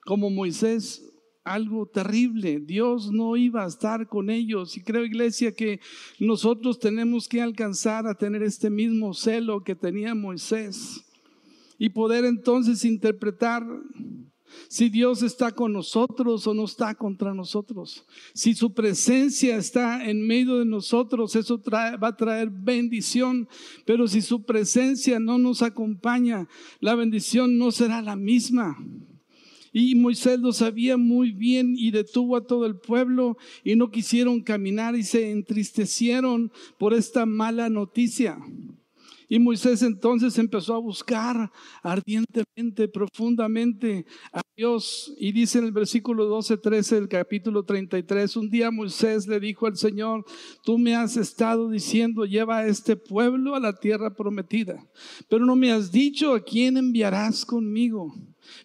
como 0.04 0.28
Moisés 0.28 1.02
algo 1.44 1.86
terrible. 1.86 2.60
Dios 2.60 3.10
no 3.10 3.38
iba 3.38 3.64
a 3.64 3.68
estar 3.68 4.06
con 4.06 4.28
ellos. 4.28 4.76
Y 4.76 4.82
creo, 4.82 5.02
iglesia, 5.02 5.54
que 5.54 5.80
nosotros 6.18 6.78
tenemos 6.78 7.26
que 7.26 7.40
alcanzar 7.40 8.06
a 8.06 8.14
tener 8.14 8.42
este 8.42 8.68
mismo 8.68 9.14
celo 9.14 9.64
que 9.64 9.74
tenía 9.74 10.14
Moisés 10.14 11.07
y 11.78 11.90
poder 11.90 12.24
entonces 12.24 12.84
interpretar 12.84 13.64
si 14.68 14.88
Dios 14.88 15.22
está 15.22 15.52
con 15.52 15.72
nosotros 15.72 16.46
o 16.46 16.54
no 16.54 16.64
está 16.64 16.94
contra 16.94 17.34
nosotros. 17.34 18.04
Si 18.34 18.54
su 18.54 18.72
presencia 18.72 19.56
está 19.56 20.08
en 20.08 20.26
medio 20.26 20.58
de 20.58 20.64
nosotros, 20.64 21.36
eso 21.36 21.60
va 21.72 21.98
a 22.00 22.16
traer 22.16 22.50
bendición. 22.50 23.48
Pero 23.84 24.08
si 24.08 24.22
su 24.22 24.44
presencia 24.44 25.20
no 25.20 25.38
nos 25.38 25.62
acompaña, 25.62 26.48
la 26.80 26.94
bendición 26.94 27.58
no 27.58 27.70
será 27.70 28.02
la 28.02 28.16
misma. 28.16 28.76
Y 29.72 29.94
Moisés 29.94 30.40
lo 30.40 30.52
sabía 30.52 30.96
muy 30.96 31.30
bien 31.30 31.74
y 31.76 31.90
detuvo 31.90 32.36
a 32.36 32.46
todo 32.46 32.64
el 32.64 32.76
pueblo 32.76 33.36
y 33.62 33.76
no 33.76 33.90
quisieron 33.90 34.40
caminar 34.40 34.96
y 34.96 35.02
se 35.02 35.30
entristecieron 35.30 36.50
por 36.78 36.94
esta 36.94 37.26
mala 37.26 37.68
noticia. 37.68 38.38
Y 39.28 39.38
Moisés 39.38 39.82
entonces 39.82 40.38
empezó 40.38 40.74
a 40.74 40.78
buscar 40.78 41.52
ardientemente, 41.82 42.88
profundamente 42.88 44.06
a 44.32 44.40
Dios. 44.56 45.14
Y 45.18 45.32
dice 45.32 45.58
en 45.58 45.66
el 45.66 45.72
versículo 45.72 46.24
12, 46.24 46.56
13 46.56 46.94
del 46.94 47.08
capítulo 47.08 47.62
33, 47.62 48.36
un 48.36 48.48
día 48.48 48.70
Moisés 48.70 49.26
le 49.26 49.38
dijo 49.38 49.66
al 49.66 49.76
Señor, 49.76 50.24
tú 50.64 50.78
me 50.78 50.94
has 50.94 51.16
estado 51.16 51.68
diciendo, 51.68 52.24
lleva 52.24 52.58
a 52.58 52.66
este 52.66 52.96
pueblo 52.96 53.54
a 53.54 53.60
la 53.60 53.78
tierra 53.78 54.14
prometida, 54.14 54.84
pero 55.28 55.44
no 55.44 55.56
me 55.56 55.72
has 55.72 55.92
dicho 55.92 56.34
a 56.34 56.42
quién 56.42 56.76
enviarás 56.76 57.44
conmigo. 57.44 58.14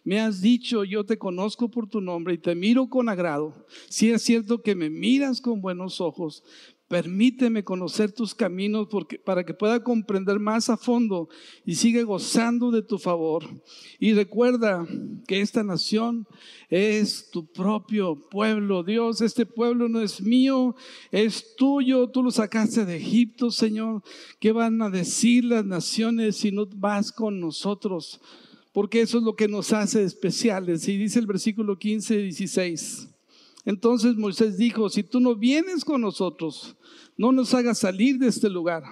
Me 0.04 0.20
has 0.20 0.42
dicho, 0.42 0.84
yo 0.84 1.06
te 1.06 1.18
conozco 1.18 1.70
por 1.70 1.90
tu 1.90 2.02
nombre 2.02 2.36
y 2.36 2.38
te 2.38 2.56
miro 2.56 2.88
con 2.88 3.10
agrado. 3.10 3.66
Si 3.90 4.10
es 4.10 4.22
cierto 4.22 4.62
que 4.62 4.76
me 4.76 4.90
miras 4.90 5.42
con 5.42 5.62
buenos 5.62 6.02
ojos, 6.02 6.44
Permíteme 6.88 7.64
conocer 7.64 8.12
tus 8.12 8.36
caminos 8.36 8.88
porque, 8.90 9.18
para 9.18 9.44
que 9.44 9.54
pueda 9.54 9.84
comprender 9.84 10.40
más 10.40 10.70
a 10.70 10.78
fondo 10.78 11.28
y 11.66 11.76
siga 11.76 12.04
gozando 12.04 12.70
de 12.72 12.84
tu 12.84 13.00
favor. 13.00 13.46
Y 14.00 14.14
recuerda 14.14 14.86
que 15.26 15.42
esta 15.42 15.64
nación 15.64 16.28
es 16.70 17.30
tu 17.32 17.52
propio 17.52 18.16
pueblo. 18.30 18.84
Dios, 18.84 19.22
este 19.22 19.46
pueblo 19.46 19.90
no 19.90 20.02
es 20.02 20.22
mío, 20.22 20.76
es 21.12 21.56
tuyo. 21.56 22.10
Tú 22.10 22.22
lo 22.22 22.32
sacaste 22.32 22.86
de 22.86 22.98
Egipto, 22.98 23.50
Señor. 23.50 24.04
¿Qué 24.40 24.52
van 24.52 24.82
a 24.82 24.90
decir 24.90 25.46
las 25.46 25.66
naciones 25.66 26.36
si 26.36 26.52
no 26.52 26.68
vas 26.76 27.12
con 27.12 27.40
nosotros? 27.40 28.22
Porque 28.72 29.02
eso 29.02 29.20
es 29.20 29.24
lo 29.24 29.36
que 29.36 29.48
nos 29.48 29.72
hace 29.72 30.04
especiales. 30.04 30.88
Y 30.88 30.98
dice 30.98 31.20
el 31.20 31.28
versículo 31.28 31.80
15 31.80 32.16
y 32.16 32.24
16. 32.24 33.13
Entonces 33.66 34.16
Moisés 34.16 34.58
dijo, 34.58 34.90
si 34.90 35.04
tú 35.04 35.20
no 35.20 35.36
vienes 35.36 35.86
con 35.86 36.02
nosotros, 36.02 36.76
no 37.18 37.32
nos 37.32 37.54
hagas 37.54 37.80
salir 37.80 38.18
de 38.18 38.28
este 38.28 38.50
lugar. 38.50 38.84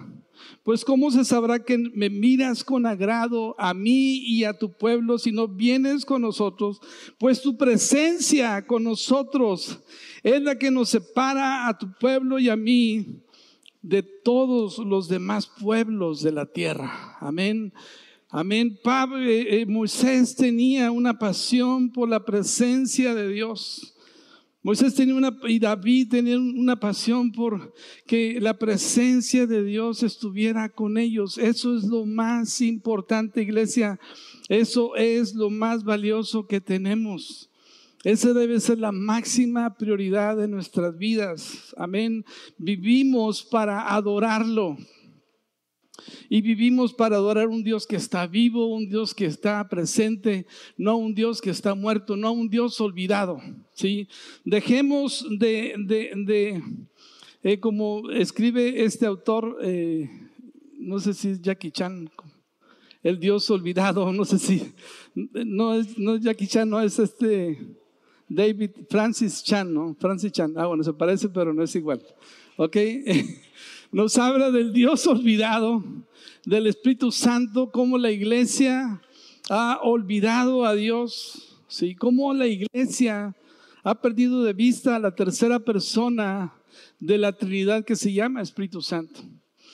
Pues 0.64 0.86
cómo 0.86 1.12
se 1.12 1.26
sabrá 1.26 1.64
que 1.64 1.78
me 1.78 2.10
miras 2.10 2.64
con 2.64 2.86
agrado 2.86 3.56
a 3.60 3.74
mí 3.74 4.18
y 4.18 4.44
a 4.44 4.58
tu 4.58 4.72
pueblo 4.72 5.18
si 5.18 5.32
no 5.32 5.48
vienes 5.48 6.06
con 6.06 6.22
nosotros? 6.22 6.80
Pues 7.18 7.42
tu 7.42 7.58
presencia 7.58 8.66
con 8.66 8.84
nosotros 8.84 9.80
es 10.24 10.42
la 10.42 10.58
que 10.58 10.72
nos 10.72 10.90
separa 10.90 11.68
a 11.68 11.78
tu 11.78 11.92
pueblo 12.00 12.40
y 12.40 12.50
a 12.50 12.56
mí 12.56 13.22
de 13.82 14.04
todos 14.04 14.78
los 14.78 15.08
demás 15.08 15.48
pueblos 15.48 16.22
de 16.22 16.32
la 16.32 16.46
tierra. 16.46 17.18
Amén. 17.20 17.74
Amén. 18.30 18.80
Pablo, 18.82 19.20
eh, 19.20 19.62
eh, 19.62 19.66
Moisés 19.66 20.36
tenía 20.36 20.92
una 20.92 21.18
pasión 21.18 21.92
por 21.92 22.08
la 22.08 22.24
presencia 22.24 23.14
de 23.14 23.28
Dios. 23.28 23.91
Moisés 24.64 24.94
tenía 24.94 25.16
una, 25.16 25.36
y 25.48 25.58
David 25.58 26.10
tenía 26.10 26.38
una 26.38 26.80
pasión 26.80 27.32
por 27.32 27.74
que 28.06 28.40
la 28.40 28.60
presencia 28.60 29.48
de 29.48 29.64
Dios 29.64 30.04
estuviera 30.04 30.70
con 30.70 31.00
ellos. 31.00 31.40
Eso 31.40 31.76
es 31.76 31.86
lo 31.86 32.06
más 32.06 32.62
importante, 32.62 33.42
iglesia. 33.42 34.00
Eso 34.50 34.96
es 34.96 35.34
lo 35.34 35.50
más 35.50 35.84
valioso 35.84 36.46
que 36.46 36.62
tenemos. 36.62 37.50
Esa 38.04 38.34
debe 38.34 38.60
ser 38.60 38.80
la 38.80 38.92
máxima 38.92 39.76
prioridad 39.76 40.36
de 40.38 40.48
nuestras 40.48 40.98
vidas. 40.98 41.74
Amén. 41.78 42.26
Vivimos 42.58 43.44
para 43.44 43.94
adorarlo. 43.94 44.78
Y 46.30 46.42
vivimos 46.42 46.94
para 46.94 47.16
adorar 47.16 47.48
un 47.48 47.64
Dios 47.64 47.86
que 47.86 47.96
está 47.96 48.28
vivo, 48.28 48.68
un 48.68 48.90
Dios 48.90 49.14
que 49.14 49.26
está 49.26 49.68
presente, 49.68 50.46
no 50.78 50.98
un 50.98 51.14
Dios 51.14 51.42
que 51.42 51.50
está 51.50 51.76
muerto, 51.76 52.16
no 52.16 52.32
un 52.32 52.50
Dios 52.50 52.80
olvidado. 52.82 53.42
¿sí? 53.74 54.08
Dejemos 54.44 55.26
de, 55.30 55.76
de, 55.78 56.62
eh, 57.44 57.60
como 57.60 58.10
escribe 58.12 58.84
este 58.84 59.06
autor, 59.06 59.58
eh, 59.62 60.10
no 60.80 61.00
sé 61.00 61.14
si 61.14 61.30
es 61.30 61.42
Jackie 61.42 61.72
Chan, 61.72 62.10
el 63.04 63.20
Dios 63.20 63.50
olvidado, 63.50 64.12
no 64.14 64.26
sé 64.26 64.38
si, 64.40 64.74
no 65.16 65.76
es, 65.76 65.98
no 65.98 66.16
es 66.16 66.22
Jackie 66.22 66.48
Chan, 66.48 66.70
no 66.70 66.80
es 66.82 67.00
este 67.00 67.58
David 68.34 68.72
Francis 68.90 69.44
Chan, 69.44 69.74
¿no? 69.74 69.96
Francis 70.00 70.32
Chan, 70.32 70.54
ah, 70.56 70.68
bueno, 70.68 70.84
se 70.84 70.94
parece, 70.94 71.28
pero 71.28 71.54
no 71.54 71.64
es 71.64 71.76
igual. 71.76 72.02
¿Ok? 72.56 72.78
nos 73.92 74.18
habla 74.18 74.52
del 74.52 74.72
Dios 74.72 75.06
olvidado, 75.06 75.84
del 76.46 76.68
Espíritu 76.68 77.12
Santo, 77.12 77.72
cómo 77.72 77.98
la 77.98 78.10
iglesia 78.10 79.02
ha 79.50 79.80
olvidado 79.84 80.66
a 80.66 80.74
Dios, 80.74 81.60
¿sí? 81.68 81.96
cómo 81.96 82.34
la 82.34 82.48
iglesia 82.48 83.36
ha 83.84 83.96
perdido 83.96 84.44
de 84.44 84.54
vista 84.54 84.96
a 84.96 85.00
la 85.00 85.14
tercera 85.14 85.60
persona 85.60 86.54
de 87.00 87.18
la 87.18 87.34
Trinidad 87.34 87.84
que 87.84 87.96
se 87.96 88.14
llama 88.14 88.42
Espíritu 88.42 88.82
Santo. 88.82 89.22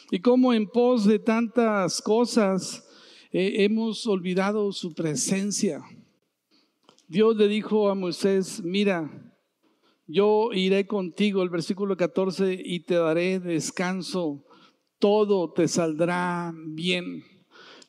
Y 0.09 0.19
cómo 0.19 0.53
en 0.53 0.67
pos 0.67 1.05
de 1.05 1.19
tantas 1.19 2.01
cosas 2.01 2.87
eh, 3.31 3.65
hemos 3.65 4.07
olvidado 4.07 4.71
su 4.71 4.93
presencia. 4.93 5.83
Dios 7.07 7.35
le 7.35 7.47
dijo 7.47 7.89
a 7.89 7.95
Moisés, 7.95 8.61
mira, 8.63 9.26
yo 10.07 10.51
iré 10.53 10.87
contigo, 10.87 11.43
el 11.43 11.49
versículo 11.49 11.97
14, 11.97 12.61
y 12.63 12.79
te 12.79 12.95
daré 12.95 13.39
descanso, 13.39 14.45
todo 14.99 15.51
te 15.51 15.67
saldrá 15.67 16.53
bien. 16.55 17.23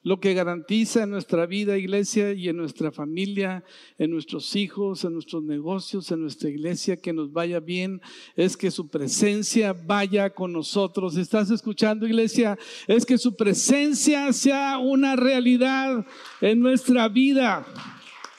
Lo 0.03 0.21
que 0.21 0.33
garantiza 0.33 1.03
en 1.03 1.11
nuestra 1.11 1.47
vida, 1.47 1.77
iglesia, 1.77 2.33
y 2.33 2.49
en 2.49 2.57
nuestra 2.57 2.91
familia, 2.91 3.63
en 3.99 4.11
nuestros 4.11 4.57
hijos, 4.57 5.05
en 5.05 5.13
nuestros 5.13 5.43
negocios, 5.43 6.11
en 6.11 6.23
nuestra 6.23 6.49
iglesia, 6.49 6.97
que 6.97 7.13
nos 7.13 7.33
vaya 7.33 7.61
bien, 7.61 8.01
es 8.35 8.57
que 8.57 8.71
su 8.71 8.89
presencia 8.89 9.73
vaya 9.73 10.31
con 10.31 10.53
nosotros. 10.53 11.17
¿Estás 11.17 11.51
escuchando, 11.51 12.07
iglesia? 12.07 12.59
Es 12.87 13.05
que 13.05 13.19
su 13.19 13.37
presencia 13.37 14.33
sea 14.33 14.79
una 14.79 15.15
realidad 15.15 16.07
en 16.41 16.61
nuestra 16.61 17.09
vida. 17.09 17.67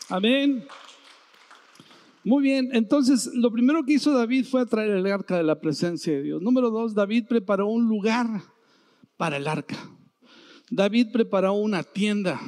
Amén. 0.09 0.65
Muy 2.23 2.43
bien, 2.43 2.69
entonces 2.73 3.31
lo 3.33 3.49
primero 3.49 3.83
que 3.83 3.93
hizo 3.93 4.11
David 4.11 4.45
fue 4.45 4.65
traer 4.65 4.91
el 4.91 5.07
arca 5.07 5.38
de 5.38 5.43
la 5.43 5.61
presencia 5.61 6.11
de 6.11 6.21
Dios. 6.21 6.41
Número 6.41 6.69
dos, 6.69 6.93
David 6.93 7.25
preparó 7.29 7.67
un 7.67 7.88
lugar 7.88 8.27
para 9.15 9.38
el 9.38 9.47
arca. 9.47 9.77
David 10.69 11.07
preparó 11.13 11.53
una 11.53 11.81
tienda, 11.83 12.41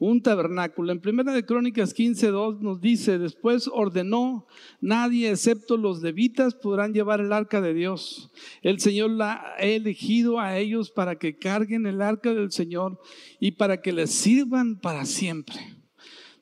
un 0.00 0.20
tabernáculo. 0.20 0.90
En 0.90 1.00
Primera 1.00 1.32
de 1.32 1.46
Crónicas 1.46 1.94
15:2 1.94 2.58
nos 2.60 2.80
dice, 2.80 3.18
después 3.18 3.70
ordenó, 3.72 4.48
nadie 4.80 5.30
excepto 5.30 5.76
los 5.76 6.02
levitas 6.02 6.56
podrán 6.56 6.92
llevar 6.92 7.20
el 7.20 7.32
arca 7.32 7.60
de 7.60 7.74
Dios. 7.74 8.32
El 8.62 8.80
Señor 8.80 9.10
la 9.10 9.54
ha 9.56 9.60
elegido 9.60 10.40
a 10.40 10.58
ellos 10.58 10.90
para 10.90 11.20
que 11.20 11.38
carguen 11.38 11.86
el 11.86 12.02
arca 12.02 12.34
del 12.34 12.50
Señor 12.50 13.00
y 13.38 13.52
para 13.52 13.80
que 13.80 13.92
les 13.92 14.10
sirvan 14.10 14.80
para 14.80 15.04
siempre. 15.04 15.77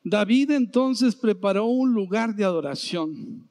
David 0.08 0.52
entonces 0.52 1.16
preparó 1.16 1.64
un 1.64 1.92
lugar 1.92 2.36
de 2.36 2.44
adoración, 2.44 3.50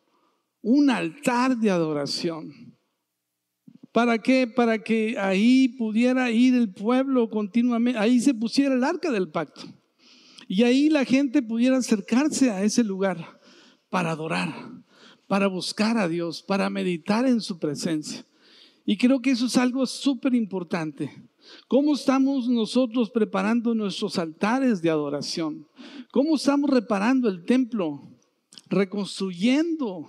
un 0.61 0.89
altar 0.89 1.57
de 1.57 1.69
adoración. 1.69 2.77
¿Para 3.91 4.19
qué? 4.19 4.47
Para 4.47 4.81
que 4.81 5.17
ahí 5.19 5.67
pudiera 5.67 6.31
ir 6.31 6.55
el 6.55 6.71
pueblo 6.71 7.29
continuamente, 7.29 7.99
ahí 7.99 8.21
se 8.21 8.33
pusiera 8.33 8.73
el 8.73 8.85
arca 8.85 9.11
del 9.11 9.27
pacto. 9.27 9.63
Y 10.47 10.63
ahí 10.63 10.89
la 10.89 11.03
gente 11.03 11.41
pudiera 11.41 11.75
acercarse 11.75 12.49
a 12.51 12.63
ese 12.63 12.85
lugar 12.85 13.41
para 13.89 14.11
adorar, 14.11 14.53
para 15.27 15.47
buscar 15.47 15.97
a 15.97 16.07
Dios, 16.07 16.41
para 16.41 16.69
meditar 16.69 17.27
en 17.27 17.41
su 17.41 17.59
presencia. 17.59 18.25
Y 18.85 18.95
creo 18.95 19.21
que 19.21 19.31
eso 19.31 19.47
es 19.47 19.57
algo 19.57 19.85
súper 19.85 20.33
importante. 20.33 21.11
¿Cómo 21.67 21.95
estamos 21.95 22.47
nosotros 22.47 23.09
preparando 23.09 23.73
nuestros 23.73 24.17
altares 24.17 24.81
de 24.81 24.89
adoración? 24.89 25.67
¿Cómo 26.11 26.35
estamos 26.35 26.69
reparando 26.69 27.29
el 27.29 27.43
templo? 27.43 28.01
Reconstruyendo 28.69 30.07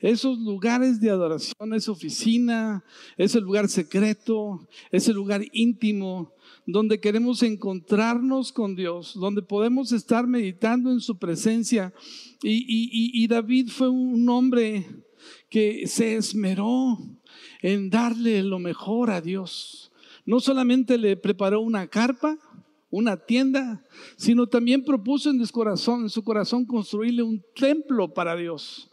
esos 0.00 0.38
lugares 0.38 1.00
de 1.00 1.10
adoración, 1.10 1.74
esa 1.74 1.92
oficina, 1.92 2.84
ese 3.16 3.40
lugar 3.40 3.68
secreto, 3.68 4.66
ese 4.90 5.12
lugar 5.12 5.42
íntimo, 5.52 6.32
donde 6.66 7.00
queremos 7.00 7.42
encontrarnos 7.42 8.52
con 8.52 8.74
Dios, 8.74 9.14
donde 9.14 9.42
podemos 9.42 9.92
estar 9.92 10.26
meditando 10.26 10.90
en 10.90 11.00
su 11.00 11.18
presencia. 11.18 11.92
Y, 12.42 13.22
y 13.22 13.26
David 13.26 13.68
fue 13.68 13.88
un 13.88 14.28
hombre 14.28 14.86
que 15.48 15.86
se 15.86 16.16
esmeró 16.16 16.98
en 17.62 17.90
darle 17.90 18.42
lo 18.42 18.58
mejor 18.58 19.10
a 19.10 19.20
Dios 19.20 19.85
no 20.26 20.40
solamente 20.40 20.98
le 20.98 21.16
preparó 21.16 21.60
una 21.60 21.86
carpa, 21.86 22.36
una 22.90 23.16
tienda, 23.16 23.84
sino 24.16 24.46
también 24.48 24.84
propuso 24.84 25.30
en 25.30 25.44
su 25.46 26.22
corazón, 26.24 26.66
construirle 26.66 27.22
un 27.22 27.42
templo 27.54 28.12
para 28.12 28.36
Dios, 28.36 28.90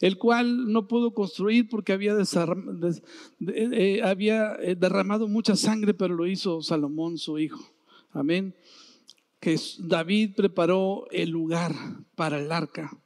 el 0.00 0.18
cual 0.18 0.70
no 0.70 0.86
pudo 0.86 1.14
construir 1.14 1.68
porque 1.68 1.92
había, 1.92 2.12
eh, 2.14 3.00
eh, 3.48 4.00
había 4.02 4.56
eh, 4.60 4.74
derramado 4.74 5.26
mucha 5.26 5.56
sangre, 5.56 5.94
pero 5.94 6.14
lo 6.14 6.26
hizo 6.26 6.62
Salomón, 6.62 7.16
su 7.16 7.38
hijo. 7.38 7.72
Amén. 8.12 8.54
Que 9.40 9.58
David 9.78 10.32
preparó 10.36 11.06
el 11.10 11.30
lugar 11.30 11.74
para 12.14 12.40
el 12.40 12.52
arca. 12.52 12.98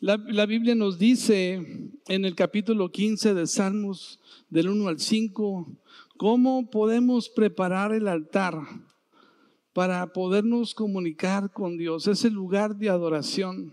La, 0.00 0.16
la, 0.16 0.46
Biblia 0.46 0.74
nos 0.74 0.98
dice 0.98 1.90
en 2.08 2.24
el 2.24 2.34
capítulo 2.34 2.90
15 2.90 3.34
de 3.34 3.46
Salmos, 3.46 4.20
del 4.48 4.70
1 4.70 4.88
al 4.88 4.98
5, 4.98 5.76
¿Cómo 6.20 6.68
podemos 6.68 7.30
preparar 7.30 7.94
el 7.94 8.06
altar 8.06 8.54
para 9.72 10.12
podernos 10.12 10.74
comunicar 10.74 11.50
con 11.50 11.78
Dios? 11.78 12.06
Ese 12.08 12.28
lugar 12.28 12.76
de 12.76 12.90
adoración 12.90 13.72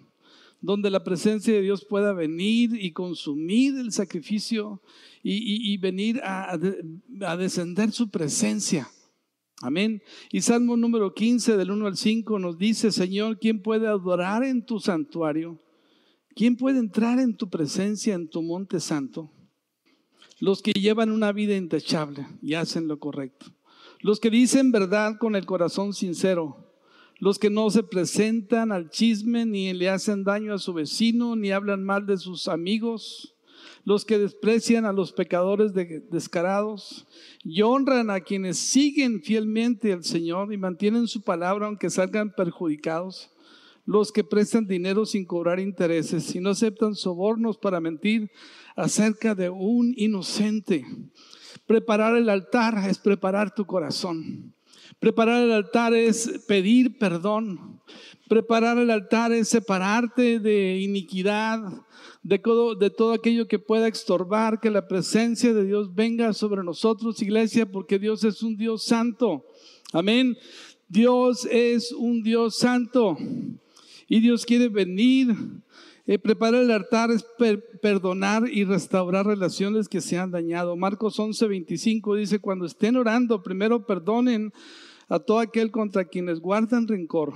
donde 0.62 0.90
la 0.90 1.04
presencia 1.04 1.54
de 1.54 1.62
Dios 1.62 1.84
pueda 1.84 2.14
venir 2.14 2.70
y 2.74 2.94
consumir 2.94 3.78
el 3.78 3.92
sacrificio 3.92 4.82
y, 5.22 5.76
venir 5.80 6.22
a, 6.24 6.54
a, 6.54 7.36
descender 7.36 7.92
su 7.92 8.10
presencia. 8.10 8.88
Amén. 9.62 10.02
Y 10.32 10.40
Salmo 10.40 10.78
número 10.78 11.14
15 11.14 11.58
del 11.58 11.72
1 11.72 11.86
al 11.86 11.98
5 11.98 12.40
nos 12.40 12.58
dice, 12.58 12.94
Señor, 12.94 13.40
¿quién 13.40 13.62
puede 13.62 13.88
adorar 13.88 14.46
en 14.46 14.66
tu 14.66 14.80
santuario? 14.80 15.60
¿Quién 16.34 16.56
puede 16.56 16.80
entrar 16.80 17.20
en 17.20 17.36
tu 17.36 17.50
presencia 17.50 18.16
en 18.16 18.30
tu 18.30 18.42
monte 18.42 18.80
santo? 18.80 19.34
Los 20.40 20.62
que 20.62 20.72
llevan 20.74 21.12
una 21.12 21.32
vida 21.32 21.56
intachable 21.56 22.28
y 22.42 22.54
hacen 22.54 22.88
lo 22.88 23.00
correcto, 23.00 23.48
los 24.02 24.20
que 24.20 24.30
dicen 24.30 24.72
verdad 24.72 25.18
con 25.20 25.36
el 25.36 25.46
corazón 25.46 25.94
sincero, 25.94 26.68
los 27.20 27.40
que 27.40 27.50
no 27.50 27.70
se 27.72 27.84
presentan 27.84 28.72
al 28.72 28.90
chisme 28.90 29.46
ni 29.46 29.74
le 29.74 29.90
hacen 29.90 30.24
daño 30.24 30.54
a 30.54 30.60
su 30.60 30.74
vecino 30.74 31.36
ni 31.36 31.52
hablan 31.52 31.84
mal 31.84 32.06
de 32.06 32.18
sus 32.18 32.48
amigos, 32.48 33.36
los 33.84 34.06
que 34.06 34.20
desprecian 34.20 34.86
a 34.86 34.92
los 34.92 35.14
pecadores 35.14 35.72
descarados. 35.74 37.08
Y 37.44 37.62
honran 37.62 38.10
a 38.10 38.20
quienes 38.20 38.58
siguen 38.58 39.24
fielmente 39.24 39.94
al 39.94 40.04
Señor 40.04 40.54
y 40.54 40.58
mantienen 40.58 41.08
su 41.08 41.22
palabra 41.22 41.68
aunque 41.68 41.90
salgan 41.90 42.34
perjudicados 42.36 43.32
los 43.88 44.12
que 44.12 44.26
prestan 44.26 44.68
dinero 44.68 45.06
sin 45.06 45.26
cobrar 45.26 45.62
intereses 45.62 46.36
y 46.36 46.42
no 46.42 46.50
aceptan 46.50 46.94
sobornos 46.94 47.58
para 47.58 47.80
mentir 47.80 48.30
acerca 48.76 49.34
de 49.34 49.50
un 49.50 49.94
inocente. 49.96 50.86
Preparar 51.66 52.18
el 52.18 52.30
altar 52.30 52.78
es 52.90 53.00
preparar 53.00 53.56
tu 53.56 53.66
corazón. 53.66 54.54
Preparar 55.00 55.42
el 55.42 55.54
altar 55.54 55.94
es 55.94 56.44
pedir 56.48 56.98
perdón. 56.98 57.82
Preparar 58.28 58.78
el 58.78 58.92
altar 58.92 59.32
es 59.32 59.48
separarte 59.48 60.40
de 60.40 60.80
iniquidad, 60.80 61.62
de 62.24 62.40
todo, 62.40 62.76
de 62.76 62.90
todo 62.90 63.14
aquello 63.14 63.48
que 63.48 63.58
pueda 63.58 63.88
estorbar, 63.88 64.60
que 64.60 64.70
la 64.70 64.90
presencia 64.90 65.54
de 65.54 65.64
Dios 65.64 65.96
venga 65.96 66.34
sobre 66.34 66.62
nosotros, 66.62 67.22
iglesia, 67.22 67.72
porque 67.72 68.00
Dios 68.00 68.26
es 68.26 68.44
un 68.44 68.58
Dios 68.58 68.84
santo. 68.84 69.46
Amén. 69.94 70.36
Dios 70.90 71.48
es 71.50 71.94
un 71.94 72.22
Dios 72.22 72.58
santo. 72.58 73.18
Y 74.08 74.20
Dios 74.20 74.46
quiere 74.46 74.70
venir. 74.70 75.36
Eh, 76.06 76.18
preparar 76.18 76.62
el 76.62 76.72
altar 76.72 77.12
es 77.12 77.26
perdonar 77.82 78.48
y 78.50 78.64
restaurar 78.64 79.26
relaciones 79.26 79.90
que 79.90 80.00
se 80.00 80.18
han 80.18 80.32
dañado. 80.32 80.78
Marcos 80.78 81.20
11, 81.20 81.48
25 81.48 82.16
dice, 82.16 82.40
cuando 82.40 82.66
estén 82.66 82.96
orando, 82.96 83.44
primero 83.44 83.86
perdonen 83.86 84.54
a 85.10 85.20
todo 85.20 85.40
aquel 85.40 85.70
contra 85.70 86.06
quienes 86.06 86.40
guardan 86.40 86.88
rencor, 86.88 87.34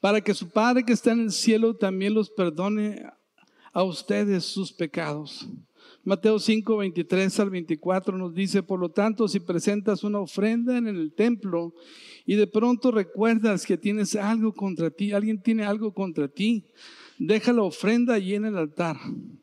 para 0.00 0.20
que 0.20 0.34
su 0.34 0.48
Padre 0.50 0.84
que 0.84 0.92
está 0.92 1.12
en 1.12 1.22
el 1.22 1.32
cielo 1.32 1.74
también 1.74 2.14
los 2.14 2.30
perdone 2.30 3.04
a 3.72 3.82
ustedes 3.82 4.44
sus 4.44 4.72
pecados. 4.72 5.48
Mateo 6.04 6.38
5, 6.38 6.76
23 6.76 7.40
al 7.40 7.48
24 7.48 8.18
nos 8.18 8.34
dice, 8.34 8.62
por 8.62 8.78
lo 8.78 8.90
tanto, 8.90 9.26
si 9.26 9.40
presentas 9.40 10.04
una 10.04 10.18
ofrenda 10.20 10.76
en 10.76 10.86
el 10.86 11.14
templo 11.14 11.74
y 12.26 12.34
de 12.34 12.46
pronto 12.46 12.90
recuerdas 12.90 13.64
que 13.64 13.78
tienes 13.78 14.14
algo 14.14 14.52
contra 14.52 14.90
ti, 14.90 15.12
alguien 15.12 15.40
tiene 15.40 15.64
algo 15.64 15.94
contra 15.94 16.28
ti, 16.28 16.66
deja 17.18 17.54
la 17.54 17.62
ofrenda 17.62 18.14
allí 18.14 18.34
en 18.34 18.44
el 18.44 18.58
altar. 18.58 18.98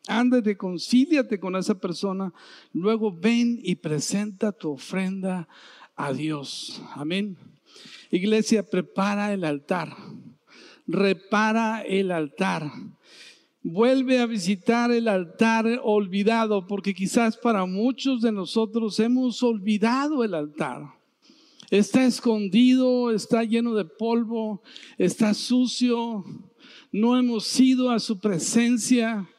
Anda 0.07 0.37
y 0.37 0.41
reconcíliate 0.41 1.39
con 1.39 1.55
esa 1.55 1.79
persona. 1.79 2.31
Luego 2.73 3.11
ven 3.11 3.59
y 3.63 3.75
presenta 3.75 4.51
tu 4.51 4.73
ofrenda 4.73 5.47
a 5.95 6.13
Dios. 6.13 6.79
Amén. 6.93 7.37
Iglesia, 8.11 8.61
prepara 8.61 9.33
el 9.33 9.45
altar. 9.45 9.95
Repara 10.85 11.81
el 11.81 12.11
altar. 12.11 12.71
Vuelve 13.63 14.19
a 14.19 14.25
visitar 14.25 14.91
el 14.91 15.07
altar 15.07 15.67
olvidado, 15.83 16.65
porque 16.65 16.95
quizás 16.95 17.37
para 17.37 17.65
muchos 17.67 18.21
de 18.21 18.31
nosotros 18.31 18.99
hemos 18.99 19.43
olvidado 19.43 20.23
el 20.23 20.33
altar. 20.33 20.95
Está 21.69 22.05
escondido, 22.05 23.11
está 23.11 23.43
lleno 23.43 23.75
de 23.75 23.85
polvo, 23.85 24.63
está 24.97 25.35
sucio, 25.35 26.25
no 26.91 27.17
hemos 27.17 27.59
ido 27.59 27.91
a 27.91 27.99
su 27.99 28.19
presencia. 28.19 29.29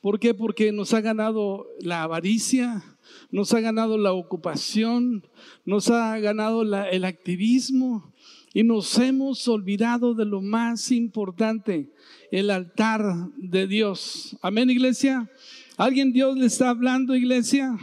¿Por 0.00 0.20
qué? 0.20 0.32
Porque 0.32 0.70
nos 0.70 0.94
ha 0.94 1.00
ganado 1.00 1.66
la 1.80 2.04
avaricia, 2.04 2.84
nos 3.32 3.52
ha 3.52 3.60
ganado 3.60 3.98
la 3.98 4.12
ocupación, 4.12 5.26
nos 5.64 5.90
ha 5.90 6.18
ganado 6.20 6.62
el 6.62 7.04
activismo, 7.04 8.11
Y 8.54 8.64
nos 8.64 8.98
hemos 8.98 9.48
olvidado 9.48 10.14
de 10.14 10.26
lo 10.26 10.42
más 10.42 10.90
importante, 10.90 11.90
el 12.30 12.50
altar 12.50 13.02
de 13.36 13.66
Dios. 13.66 14.36
Amén, 14.42 14.68
iglesia. 14.68 15.30
¿Alguien 15.78 16.12
Dios 16.12 16.36
le 16.36 16.46
está 16.46 16.68
hablando, 16.68 17.16
iglesia? 17.16 17.78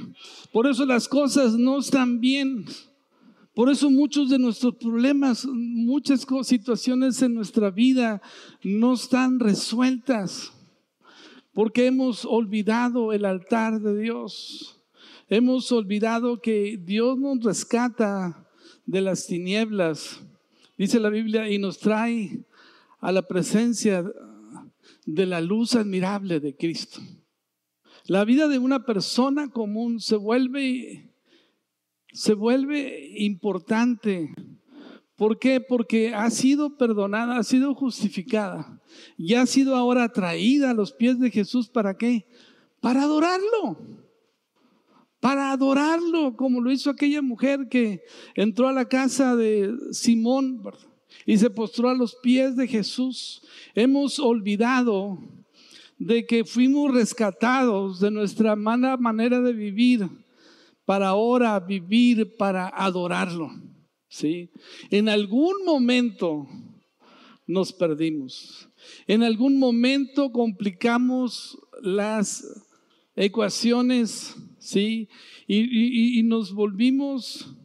Por 0.51 0.67
eso 0.67 0.86
las 0.86 1.08
cosas 1.08 1.58
no 1.58 1.79
están 1.79 2.19
bien. 2.19 2.65
Por 3.55 3.71
eso 3.71 3.89
muchos 3.89 4.29
de 4.29 4.38
nuestros 4.38 4.75
problemas, 4.75 5.45
muchas 5.45 6.25
situaciones 6.43 7.21
en 7.23 7.34
nuestra 7.34 7.71
vida 7.71 8.21
no 8.63 8.93
están 8.93 9.39
resueltas. 9.39 10.53
Porque 11.51 11.88
hemos 11.88 12.25
olvidado 12.25 13.12
el 13.12 13.25
altar 13.25 13.82
de 13.82 13.99
Dios. 13.99 14.79
Hemos 15.29 15.71
olvidado 15.71 16.41
que 16.41 16.79
Dios 16.79 17.17
nos 17.17 17.43
rescata 17.43 18.47
de 18.86 19.01
las 19.01 19.25
tinieblas 19.25 20.21
dice 20.80 21.00
la 21.02 21.10
Biblia, 21.10 21.50
y 21.50 21.60
nos 21.60 21.78
trae 21.78 22.46
a 23.00 23.12
la 23.12 23.22
presencia 23.28 24.02
de 25.06 25.26
la 25.26 25.42
luz 25.42 25.76
admirable 25.76 26.39
de 26.39 26.56
Cristo. 26.56 27.02
La 28.06 28.24
vida 28.24 28.48
de 28.48 28.60
una 28.60 28.86
persona 28.86 29.50
común 29.50 30.00
se 30.00 30.15
vuelve, 30.15 31.12
se 32.13 32.34
vuelve 32.34 33.10
importante. 33.18 34.34
¿Por 35.18 35.38
qué? 35.38 35.60
Porque 35.60 36.13
ha 36.15 36.30
sido 36.30 36.78
perdonada, 36.78 37.38
ha 37.38 37.44
sido 37.44 37.76
justificada 37.76 38.82
y 39.18 39.34
ha 39.34 39.46
sido 39.46 39.76
ahora 39.76 40.08
traída 40.13 40.72
a 40.72 40.74
los 40.74 40.94
pies 40.94 41.20
de 41.20 41.30
Jesús. 41.30 41.68
¿Para 41.68 41.98
qué? 41.98 42.26
Para 42.80 43.04
adorarlo 43.04 44.09
para 45.19 45.51
adorarlo, 45.51 46.36
como 46.36 46.62
lo 46.62 46.71
hizo 46.71 46.89
aquella 46.89 47.21
mujer 47.21 47.67
que 47.69 48.03
entró 48.36 48.67
a 48.67 48.73
la 48.73 48.88
casa 48.88 49.36
de 49.36 49.73
Simón 49.91 50.62
y 51.25 51.38
se 51.38 51.49
postró 51.49 51.89
a 51.89 51.93
los 51.93 52.15
pies 52.15 52.55
de 52.55 52.67
Jesús. 52.67 53.41
Hemos 53.75 54.19
olvidado 54.19 55.19
de 55.97 56.25
que 56.25 56.45
fuimos 56.45 56.93
rescatados 56.93 57.99
de 57.99 58.12
nuestra 58.12 58.55
mala 58.55 58.95
manera 58.97 59.41
de 59.41 59.51
vivir 59.51 60.10
para 60.86 61.10
ahora 61.10 61.60
vivir 61.60 62.36
para 62.38 62.69
adorarlo. 62.69 63.51
¿sí? 64.08 64.49
En 64.89 65.10
algún 65.10 65.65
momento 65.65 66.47
nos 67.45 67.73
perdimos. 67.73 68.69
En 69.05 69.23
algún 69.23 69.60
momento 69.60 70.32
complicamos 70.32 71.60
las 71.82 72.45
ecuaciones 73.15 74.36
¿sí? 74.69 75.10
Y, 75.47 76.21
nos 76.23 76.53
volvimos, 76.53 77.55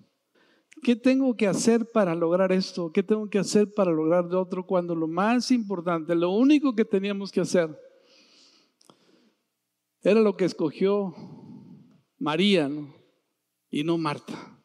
¿qué 0.83 0.97
tengo 0.97 1.37
que 1.37 1.47
hacer 1.47 1.91
para 1.93 2.15
lograr 2.15 2.51
esto? 2.51 2.91
¿Qué 2.93 3.03
tengo 3.03 3.29
que 3.29 3.39
hacer 3.39 3.73
para 3.75 3.93
lograr 3.93 4.29
de 4.29 4.37
otro? 4.37 4.67
Cuando 4.67 4.95
lo 4.95 5.07
más 5.07 5.51
importante, 5.51 6.15
lo 6.15 6.31
único 6.31 6.75
que 6.75 6.85
teníamos 6.85 7.31
que 7.31 7.43
hacer 7.43 7.79
era 10.03 10.21
lo 10.21 10.37
que 10.37 10.47
escogió 10.47 11.15
María 12.19 12.71
y 13.71 13.85
no 13.85 13.99
Marta, 13.99 14.63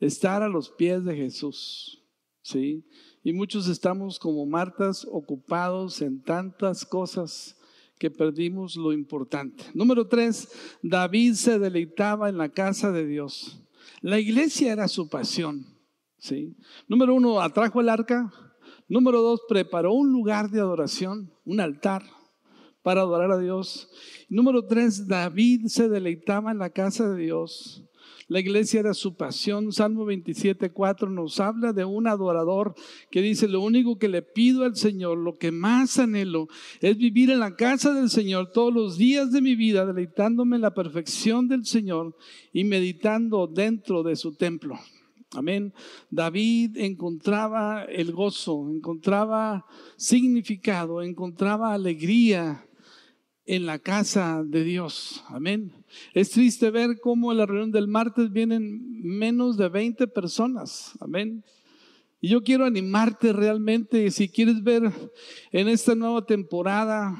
estar 0.00 0.42
a 0.42 0.48
los 0.48 0.70
pies 0.70 1.04
de 1.04 1.16
Jesús, 1.16 2.02
¿sí? 2.42 2.86
Y 3.22 3.32
muchos 3.32 3.68
estamos 3.68 4.18
como 4.18 4.46
Martas 4.46 5.06
ocupados 5.10 6.00
en 6.02 6.22
tantas 6.22 6.84
cosas 6.84 7.58
que 7.98 8.10
perdimos 8.10 8.76
lo 8.76 8.92
importante. 8.92 9.64
Número 9.74 10.06
tres, 10.06 10.48
David 10.82 11.34
se 11.34 11.58
deleitaba 11.58 12.28
en 12.28 12.38
la 12.38 12.48
casa 12.48 12.92
de 12.92 13.06
Dios. 13.06 13.60
La 14.00 14.18
iglesia 14.18 14.72
era 14.72 14.88
su 14.88 15.08
pasión. 15.08 15.66
¿sí? 16.18 16.56
Número 16.88 17.14
uno, 17.14 17.40
atrajo 17.40 17.80
el 17.80 17.88
arca. 17.88 18.32
Número 18.88 19.22
dos, 19.22 19.40
preparó 19.48 19.92
un 19.92 20.12
lugar 20.12 20.50
de 20.50 20.60
adoración, 20.60 21.32
un 21.44 21.60
altar 21.60 22.02
para 22.82 23.00
adorar 23.00 23.30
a 23.30 23.38
Dios. 23.38 23.88
Número 24.28 24.66
tres, 24.66 25.08
David 25.08 25.66
se 25.66 25.88
deleitaba 25.88 26.50
en 26.50 26.58
la 26.58 26.70
casa 26.70 27.08
de 27.08 27.22
Dios. 27.22 27.84
La 28.28 28.40
iglesia 28.40 28.80
era 28.80 28.94
su 28.94 29.16
pasión. 29.16 29.72
Salmo 29.72 30.04
27, 30.04 30.70
4 30.70 31.10
nos 31.10 31.40
habla 31.40 31.72
de 31.72 31.84
un 31.84 32.06
adorador 32.06 32.74
que 33.10 33.20
dice, 33.20 33.48
lo 33.48 33.60
único 33.60 33.98
que 33.98 34.08
le 34.08 34.22
pido 34.22 34.64
al 34.64 34.76
Señor, 34.76 35.18
lo 35.18 35.36
que 35.36 35.52
más 35.52 35.98
anhelo, 35.98 36.48
es 36.80 36.96
vivir 36.96 37.30
en 37.30 37.40
la 37.40 37.54
casa 37.54 37.92
del 37.92 38.10
Señor 38.10 38.50
todos 38.52 38.72
los 38.72 38.96
días 38.96 39.30
de 39.32 39.42
mi 39.42 39.56
vida, 39.56 39.84
deleitándome 39.84 40.56
en 40.56 40.62
la 40.62 40.74
perfección 40.74 41.48
del 41.48 41.66
Señor 41.66 42.16
y 42.52 42.64
meditando 42.64 43.46
dentro 43.46 44.02
de 44.02 44.16
su 44.16 44.34
templo. 44.34 44.78
Amén. 45.34 45.74
David 46.10 46.76
encontraba 46.76 47.84
el 47.84 48.12
gozo, 48.12 48.70
encontraba 48.70 49.66
significado, 49.96 51.02
encontraba 51.02 51.74
alegría 51.74 52.66
en 53.44 53.66
la 53.66 53.78
casa 53.78 54.42
de 54.44 54.64
Dios. 54.64 55.24
Amén. 55.28 55.83
Es 56.12 56.30
triste 56.30 56.70
ver 56.70 56.98
cómo 57.00 57.32
en 57.32 57.38
la 57.38 57.46
reunión 57.46 57.72
del 57.72 57.88
martes 57.88 58.32
vienen 58.32 59.02
menos 59.02 59.56
de 59.56 59.68
20 59.68 60.06
personas. 60.08 60.92
Amén. 61.00 61.44
Y 62.20 62.28
yo 62.28 62.42
quiero 62.42 62.64
animarte 62.64 63.32
realmente, 63.32 64.10
si 64.10 64.28
quieres 64.28 64.62
ver 64.62 64.90
en 65.52 65.68
esta 65.68 65.94
nueva 65.94 66.24
temporada 66.24 67.18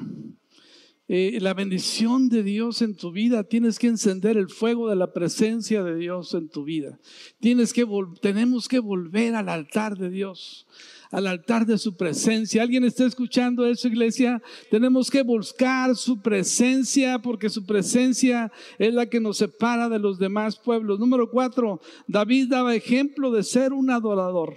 eh, 1.07 1.37
la 1.39 1.53
bendición 1.53 2.29
de 2.29 2.41
Dios 2.41 2.81
en 2.81 2.95
tu 2.95 3.11
vida, 3.11 3.43
tienes 3.43 3.77
que 3.77 3.85
encender 3.85 4.37
el 4.37 4.49
fuego 4.49 4.89
de 4.89 4.95
la 4.95 5.13
presencia 5.13 5.83
de 5.83 5.95
Dios 5.95 6.33
en 6.33 6.49
tu 6.49 6.63
vida. 6.63 6.99
Tienes 7.39 7.71
que 7.71 7.85
tenemos 8.19 8.67
que 8.67 8.79
volver 8.79 9.35
al 9.35 9.49
altar 9.49 9.95
de 9.97 10.09
Dios 10.09 10.65
al 11.11 11.27
altar 11.27 11.65
de 11.65 11.77
su 11.77 11.95
presencia. 11.95 12.61
¿Alguien 12.61 12.83
está 12.83 13.05
escuchando 13.05 13.65
eso, 13.65 13.87
iglesia? 13.87 14.41
Tenemos 14.69 15.09
que 15.09 15.21
buscar 15.23 15.95
su 15.95 16.21
presencia 16.21 17.19
porque 17.19 17.49
su 17.49 17.65
presencia 17.65 18.51
es 18.77 18.93
la 18.93 19.05
que 19.05 19.19
nos 19.19 19.37
separa 19.37 19.89
de 19.89 19.99
los 19.99 20.19
demás 20.19 20.57
pueblos. 20.57 20.99
Número 20.99 21.29
cuatro, 21.29 21.81
David 22.07 22.49
daba 22.49 22.75
ejemplo 22.75 23.31
de 23.31 23.43
ser 23.43 23.73
un 23.73 23.89
adorador. 23.89 24.55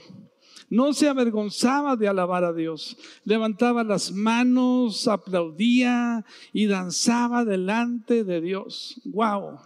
No 0.71 0.93
se 0.93 1.09
avergonzaba 1.09 1.97
de 1.97 2.09
alabar 2.09 2.45
a 2.45 2.53
Dios. 2.53 2.99
Levantaba 3.25 3.85
las 3.85 4.13
manos, 4.13 5.09
aplaudía 5.09 6.25
y 6.53 6.67
danzaba 6.67 7.45
delante 7.45 8.23
de 8.23 8.41
Dios. 8.41 9.01
¡Wow! 9.07 9.61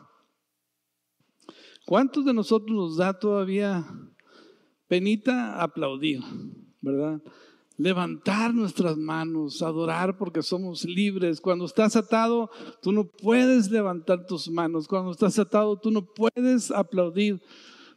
¿Cuántos 1.85 2.25
de 2.25 2.33
nosotros 2.33 2.71
nos 2.71 2.97
da 2.97 3.19
todavía 3.19 3.85
penita 4.87 5.61
aplaudir? 5.61 6.21
¿Verdad? 6.83 7.23
Levantar 7.79 8.53
nuestras 8.53 8.99
manos, 8.99 9.63
adorar 9.63 10.19
porque 10.19 10.43
somos 10.43 10.85
libres. 10.85 11.41
Cuando 11.41 11.65
estás 11.65 11.97
atado, 11.97 12.51
tú 12.83 12.93
no 12.93 13.05
puedes 13.05 13.71
levantar 13.71 14.27
tus 14.27 14.51
manos. 14.51 14.87
Cuando 14.87 15.13
estás 15.13 15.39
atado, 15.39 15.79
tú 15.79 15.91
no 15.91 16.05
puedes 16.05 16.71
aplaudir 16.71 17.41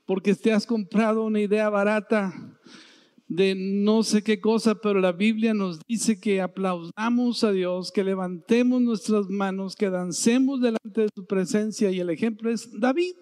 porque 0.05 0.33
te 0.35 0.53
has 0.53 0.65
comprado 0.65 1.23
una 1.23 1.41
idea 1.41 1.69
barata 1.69 2.33
de 3.27 3.55
no 3.55 4.03
sé 4.03 4.23
qué 4.23 4.39
cosa, 4.39 4.75
pero 4.75 4.99
la 4.99 5.11
Biblia 5.11 5.53
nos 5.53 5.79
dice 5.87 6.19
que 6.19 6.41
aplaudamos 6.41 7.43
a 7.43 7.51
Dios, 7.51 7.91
que 7.91 8.03
levantemos 8.03 8.81
nuestras 8.81 9.29
manos, 9.29 9.75
que 9.75 9.89
dancemos 9.89 10.61
delante 10.61 11.01
de 11.01 11.09
su 11.13 11.25
presencia 11.25 11.91
y 11.91 11.99
el 11.99 12.11
ejemplo 12.11 12.51
es 12.51 12.69
David. 12.79 13.13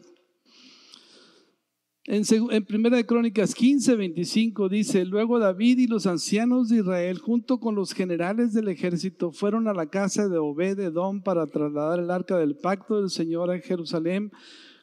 En, 2.05 2.65
Primera 2.65 2.97
de 2.97 3.05
Crónicas 3.05 3.55
15, 3.55 3.95
25 3.95 4.67
dice, 4.67 5.05
luego 5.05 5.39
David 5.39 5.79
y 5.79 5.87
los 5.87 6.05
ancianos 6.05 6.67
de 6.67 6.79
Israel, 6.79 7.17
junto 7.19 7.61
con 7.61 7.75
los 7.75 7.93
generales 7.93 8.51
del 8.51 8.67
ejército, 8.67 9.31
fueron 9.31 9.69
a 9.69 9.73
la 9.73 9.89
casa 9.89 10.27
de 10.27 10.37
Obed-Edom 10.37 11.23
para 11.23 11.47
trasladar 11.47 11.99
el 12.01 12.11
arca 12.11 12.37
del 12.37 12.57
pacto 12.57 12.99
del 12.99 13.09
Señor 13.09 13.51
a 13.51 13.59
Jerusalén 13.59 14.31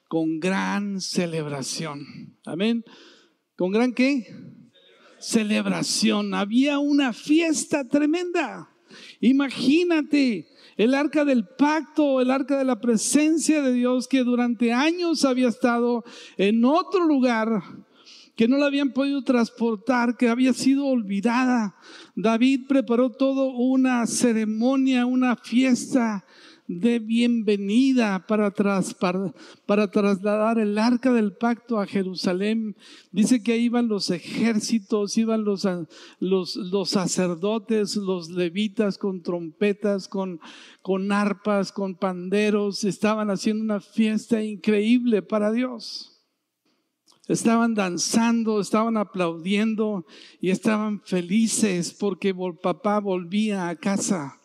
con 0.09 0.41
gran 0.41 1.03
celebración. 1.03 2.07
Amén. 2.47 2.85
¿Con 3.55 3.71
gran 3.71 3.93
qué? 3.93 4.27
Celebración. 5.19 6.33
Había 6.33 6.79
una 6.79 7.13
fiesta 7.13 7.87
tremenda. 7.87 8.71
Imagínate 9.21 10.49
el 10.77 10.95
arca 10.95 11.25
del 11.25 11.47
pacto, 11.47 12.21
el 12.21 12.31
arca 12.31 12.57
de 12.57 12.65
la 12.65 12.81
presencia 12.81 13.63
de 13.63 13.73
Dios 13.73 14.09
que 14.09 14.25
durante 14.25 14.73
años 14.73 15.25
había 15.25 15.49
estado 15.49 16.05
en 16.37 16.65
otro 16.65 17.07
lugar, 17.07 17.63
que 18.35 18.49
no 18.49 18.57
la 18.57 18.67
habían 18.67 18.93
podido 18.93 19.23
transportar, 19.23 20.17
que 20.17 20.29
había 20.29 20.55
sido 20.55 20.87
olvidada. 20.87 21.77
David 22.15 22.63
preparó 22.69 23.11
todo 23.11 23.51
una 23.51 24.07
ceremonia, 24.07 25.05
una 25.05 25.37
fiesta 25.37 26.25
de 26.73 27.01
bienvenida 27.01 28.25
para, 28.29 28.53
para, 29.67 29.91
trasladar 29.91 30.61
el 30.61 30.79
arca 30.79 31.13
del 31.13 31.33
pacto 31.33 31.81
a 31.81 31.87
Jerusalén. 31.87 32.77
Dice 33.11 33.43
que 33.43 33.59
iban 33.59 33.89
los 33.89 34.09
ejércitos, 34.11 35.19
iban 35.19 35.43
los, 35.43 35.67
los, 36.21 36.55
los 36.55 36.91
sacerdotes, 36.91 37.97
los 37.97 38.31
levitas 38.31 38.99
con 38.99 39.21
trompetas, 39.21 40.07
con, 40.07 40.39
con 40.81 41.11
arpas, 41.11 41.73
con 41.73 41.97
panderos, 41.97 42.85
estaban 42.85 43.31
haciendo 43.31 43.65
una 43.65 43.81
fiesta 43.81 44.41
increíble 44.41 45.23
para 45.23 45.51
Dios. 45.51 46.23
estaban 47.27 47.75
danzando, 47.75 48.61
estaban 48.61 48.97
aplaudiendo 48.97 50.07
y 50.41 50.51
estaban 50.51 51.01
felices 51.01 51.93
porque 51.99 52.33
papá 52.63 53.01
volvía 53.01 53.69
a 53.69 53.75
casa. 53.75 54.40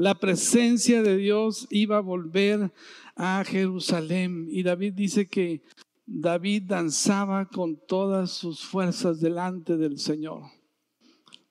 La 0.00 0.14
presencia 0.14 1.02
de 1.02 1.18
Dios 1.18 1.66
iba 1.68 1.98
a 1.98 2.00
volver 2.00 2.72
a 3.16 3.44
Jerusalén. 3.44 4.48
Y 4.50 4.62
David 4.62 4.94
dice 4.94 5.28
que 5.28 5.60
David 6.06 6.62
danzaba 6.68 7.44
con 7.44 7.78
todas 7.86 8.30
sus 8.30 8.64
fuerzas 8.64 9.20
delante 9.20 9.76
del 9.76 9.98
Señor. 9.98 10.44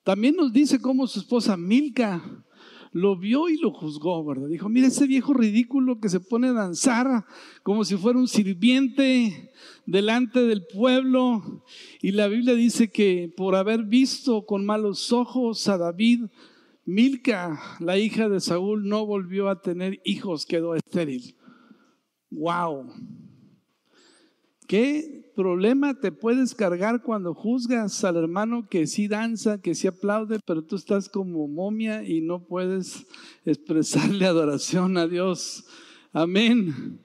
También 0.03 0.35
nos 0.35 0.51
dice 0.51 0.81
cómo 0.81 1.05
su 1.05 1.19
esposa 1.19 1.57
Milca 1.57 2.43
lo 2.91 3.15
vio 3.15 3.49
y 3.49 3.57
lo 3.59 3.71
juzgó, 3.71 4.25
¿verdad? 4.25 4.47
Dijo, 4.47 4.67
mira 4.67 4.87
ese 4.87 5.05
viejo 5.05 5.35
ridículo 5.35 5.99
que 5.99 6.09
se 6.09 6.19
pone 6.19 6.47
a 6.47 6.53
danzar 6.53 7.25
como 7.61 7.85
si 7.85 7.97
fuera 7.97 8.17
un 8.17 8.27
sirviente 8.27 9.51
delante 9.85 10.41
del 10.41 10.65
pueblo. 10.65 11.63
Y 12.01 12.13
la 12.13 12.27
Biblia 12.27 12.55
dice 12.55 12.89
que 12.89 13.31
por 13.37 13.55
haber 13.55 13.83
visto 13.83 14.47
con 14.47 14.65
malos 14.65 15.13
ojos 15.13 15.67
a 15.67 15.77
David, 15.77 16.21
Milca, 16.89 17.61
la 17.79 17.99
hija 17.99 18.29
de 18.29 18.39
Saúl, 18.39 18.87
no 18.89 19.05
volvió 19.05 19.47
a 19.49 19.61
tener 19.61 20.01
hijos, 20.05 20.47
quedó 20.47 20.73
estéril. 20.73 21.35
¡Wow! 22.31 22.91
¿Qué 24.67 25.31
problema 25.35 25.99
te 25.99 26.11
puedes 26.11 26.55
cargar 26.55 27.03
cuando 27.03 27.35
juzgas 27.35 28.03
al 28.03 28.17
hermano 28.17 28.67
que 28.67 28.87
sí 28.87 29.07
danza, 29.07 29.61
que 29.61 29.75
sí 29.75 29.85
aplaude, 29.85 30.39
pero 30.43 30.63
tú 30.63 30.77
estás 30.77 31.09
como 31.09 31.47
momia 31.47 32.03
y 32.03 32.21
no 32.21 32.47
puedes 32.47 33.05
expresarle 33.45 34.25
adoración 34.25 34.97
a 34.97 35.05
Dios? 35.05 35.65
Amén. 36.11 37.01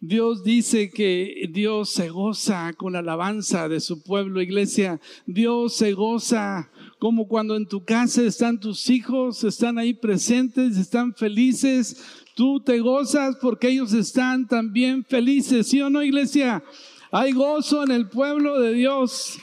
Dios 0.00 0.42
dice 0.42 0.90
que 0.90 1.50
Dios 1.50 1.90
se 1.90 2.08
goza 2.08 2.72
con 2.72 2.94
la 2.94 3.00
alabanza 3.00 3.68
de 3.68 3.80
su 3.80 4.02
pueblo, 4.02 4.40
iglesia. 4.40 5.00
Dios 5.26 5.76
se 5.76 5.92
goza 5.92 6.70
como 6.98 7.28
cuando 7.28 7.56
en 7.56 7.66
tu 7.66 7.84
casa 7.84 8.22
están 8.22 8.58
tus 8.58 8.90
hijos, 8.90 9.44
están 9.44 9.78
ahí 9.78 9.94
presentes, 9.94 10.76
están 10.76 11.14
felices. 11.14 12.24
Tú 12.34 12.60
te 12.60 12.80
gozas 12.80 13.36
porque 13.40 13.68
ellos 13.68 13.92
están 13.92 14.48
también 14.48 15.04
felices, 15.04 15.68
¿sí 15.68 15.80
o 15.80 15.90
no, 15.90 16.02
iglesia? 16.02 16.62
Hay 17.10 17.32
gozo 17.32 17.84
en 17.84 17.92
el 17.92 18.08
pueblo 18.08 18.60
de 18.60 18.74
Dios. 18.74 19.38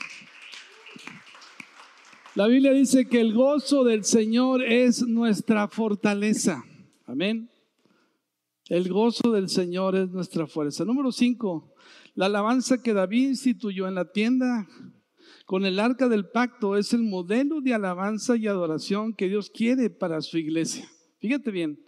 La 2.34 2.46
Biblia 2.46 2.72
dice 2.72 3.08
que 3.08 3.20
el 3.20 3.32
gozo 3.32 3.82
del 3.84 4.04
Señor 4.04 4.62
es 4.62 5.02
nuestra 5.02 5.68
fortaleza. 5.68 6.62
Amén. 7.06 7.48
El 8.68 8.90
gozo 8.90 9.32
del 9.32 9.48
Señor 9.48 9.96
es 9.96 10.10
nuestra 10.10 10.46
fuerza. 10.46 10.84
Número 10.84 11.10
cinco, 11.12 11.72
la 12.14 12.26
alabanza 12.26 12.82
que 12.82 12.92
David 12.92 13.28
instituyó 13.28 13.88
en 13.88 13.94
la 13.94 14.12
tienda 14.12 14.66
con 15.46 15.64
el 15.64 15.78
arca 15.78 16.08
del 16.08 16.28
pacto 16.28 16.76
es 16.76 16.92
el 16.92 17.04
modelo 17.04 17.60
de 17.60 17.72
alabanza 17.72 18.36
y 18.36 18.48
adoración 18.48 19.14
que 19.14 19.28
Dios 19.28 19.48
quiere 19.48 19.90
para 19.90 20.20
su 20.20 20.38
iglesia. 20.38 20.90
Fíjate 21.20 21.52
bien, 21.52 21.78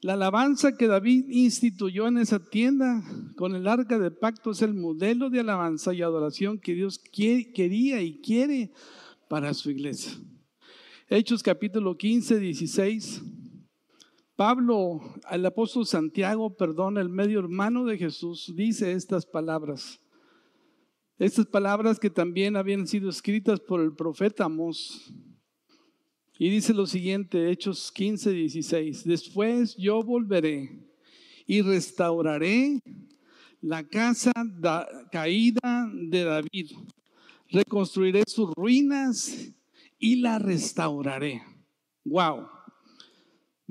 la 0.00 0.14
alabanza 0.14 0.76
que 0.76 0.88
David 0.88 1.26
instituyó 1.28 2.08
en 2.08 2.16
esa 2.16 2.42
tienda 2.42 3.04
con 3.36 3.54
el 3.54 3.68
arca 3.68 3.98
de 3.98 4.10
pacto 4.10 4.52
es 4.52 4.62
el 4.62 4.72
modelo 4.72 5.28
de 5.28 5.40
alabanza 5.40 5.92
y 5.92 6.00
adoración 6.00 6.58
que 6.58 6.74
Dios 6.74 6.98
quería 6.98 8.00
y 8.00 8.20
quiere 8.22 8.72
para 9.28 9.52
su 9.52 9.70
iglesia. 9.70 10.12
Hechos 11.08 11.42
capítulo 11.42 11.98
15, 11.98 12.40
16. 12.40 13.22
Pablo, 14.36 15.00
el 15.30 15.44
apóstol 15.44 15.86
Santiago, 15.86 16.56
perdón, 16.56 16.96
el 16.96 17.10
medio 17.10 17.40
hermano 17.40 17.84
de 17.84 17.98
Jesús, 17.98 18.54
dice 18.56 18.92
estas 18.92 19.26
palabras. 19.26 20.01
Estas 21.22 21.46
palabras 21.46 22.00
que 22.00 22.10
también 22.10 22.56
habían 22.56 22.84
sido 22.84 23.08
escritas 23.08 23.60
por 23.60 23.80
el 23.80 23.94
profeta 23.94 24.46
Amós. 24.46 25.14
Y 26.36 26.50
dice 26.50 26.74
lo 26.74 26.84
siguiente, 26.84 27.48
Hechos 27.48 27.92
15, 27.92 28.32
16. 28.32 29.04
Después 29.04 29.76
yo 29.76 30.02
volveré 30.02 30.84
y 31.46 31.62
restauraré 31.62 32.80
la 33.60 33.86
casa 33.86 34.32
caída 35.12 35.88
de 35.94 36.24
David. 36.24 36.72
Reconstruiré 37.50 38.24
sus 38.26 38.50
ruinas 38.56 39.48
y 40.00 40.16
la 40.16 40.40
restauraré. 40.40 41.40
Wow. 42.04 42.48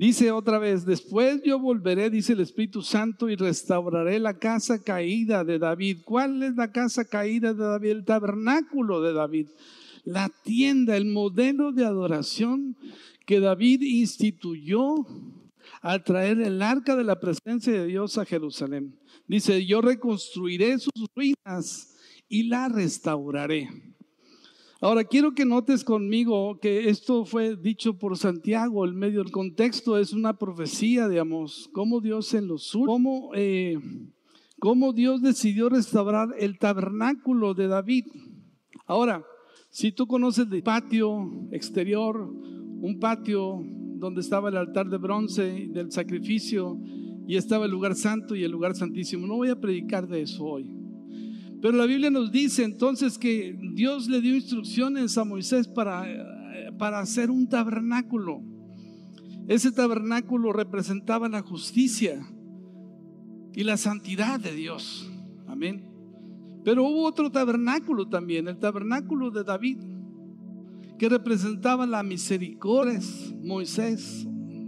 Dice 0.02 0.32
otra 0.32 0.58
vez, 0.58 0.84
después 0.84 1.40
yo 1.44 1.60
volveré, 1.60 2.10
dice 2.10 2.32
el 2.32 2.40
Espíritu 2.40 2.82
Santo, 2.82 3.28
y 3.28 3.36
restauraré 3.36 4.18
la 4.18 4.36
casa 4.36 4.82
caída 4.82 5.44
de 5.44 5.60
David. 5.60 5.98
¿Cuál 6.04 6.42
es 6.42 6.56
la 6.56 6.72
casa 6.72 7.04
caída 7.04 7.54
de 7.54 7.62
David? 7.62 7.90
El 7.90 8.04
tabernáculo 8.04 9.00
de 9.00 9.12
David 9.12 9.46
la 10.04 10.28
tienda, 10.42 10.96
el 10.96 11.06
modelo 11.06 11.70
de 11.70 11.84
adoración 11.84 12.76
que 13.26 13.38
David 13.38 13.82
instituyó 13.82 15.06
al 15.80 16.02
traer 16.02 16.40
el 16.40 16.60
arca 16.62 16.96
de 16.96 17.04
la 17.04 17.20
presencia 17.20 17.72
de 17.72 17.86
Dios 17.86 18.18
a 18.18 18.24
Jerusalén. 18.24 18.98
Dice, 19.28 19.64
yo 19.64 19.80
reconstruiré 19.82 20.80
sus 20.80 20.92
ruinas 21.14 21.94
y 22.28 22.48
la 22.48 22.68
restauraré. 22.68 23.91
Ahora, 24.82 25.04
quiero 25.04 25.32
que 25.32 25.44
notes 25.44 25.84
conmigo 25.84 26.58
que 26.58 26.88
esto 26.88 27.24
fue 27.24 27.54
dicho 27.54 27.96
por 27.96 28.18
Santiago, 28.18 28.84
el 28.84 28.94
medio 28.94 29.22
del 29.22 29.30
contexto 29.30 29.96
es 29.96 30.12
una 30.12 30.36
profecía, 30.36 31.08
digamos, 31.08 31.70
cómo 31.72 32.00
Dios 32.00 32.34
en 32.34 32.48
los 32.48 32.72
cómo, 32.72 33.30
eh, 33.32 33.78
cómo 34.58 34.92
Dios 34.92 35.22
decidió 35.22 35.68
restaurar 35.68 36.30
el 36.36 36.58
tabernáculo 36.58 37.54
de 37.54 37.68
David. 37.68 38.06
Ahora, 38.84 39.24
si 39.70 39.92
tú 39.92 40.08
conoces 40.08 40.48
el 40.50 40.64
patio 40.64 41.30
exterior, 41.52 42.16
un 42.20 42.98
patio 42.98 43.62
donde 43.62 44.20
estaba 44.20 44.48
el 44.48 44.56
altar 44.56 44.88
de 44.88 44.98
bronce 44.98 45.68
del 45.70 45.92
sacrificio 45.92 46.76
y 47.28 47.36
estaba 47.36 47.66
el 47.66 47.70
lugar 47.70 47.94
santo 47.94 48.34
y 48.34 48.42
el 48.42 48.50
lugar 48.50 48.74
santísimo, 48.74 49.28
no 49.28 49.36
voy 49.36 49.50
a 49.50 49.60
predicar 49.60 50.08
de 50.08 50.22
eso 50.22 50.44
hoy. 50.44 50.81
Pero 51.62 51.78
la 51.78 51.86
Biblia 51.86 52.10
nos 52.10 52.32
dice 52.32 52.64
entonces 52.64 53.16
que 53.18 53.56
Dios 53.74 54.08
le 54.08 54.20
dio 54.20 54.34
instrucciones 54.34 55.16
a 55.16 55.24
Moisés 55.24 55.68
para, 55.68 56.04
para 56.76 56.98
hacer 56.98 57.30
un 57.30 57.48
tabernáculo. 57.48 58.42
Ese 59.46 59.70
tabernáculo 59.70 60.52
representaba 60.52 61.28
la 61.28 61.40
justicia 61.40 62.26
y 63.54 63.62
la 63.62 63.76
santidad 63.76 64.40
de 64.40 64.56
Dios. 64.56 65.08
Amén. 65.46 65.88
Pero 66.64 66.82
hubo 66.82 67.04
otro 67.04 67.30
tabernáculo 67.30 68.08
también, 68.08 68.48
el 68.48 68.58
tabernáculo 68.58 69.30
de 69.30 69.44
David, 69.44 69.78
que 70.98 71.08
representaba 71.08 71.86
la 71.86 72.02
misericordia. 72.02 72.98
Moisés, 73.40 74.26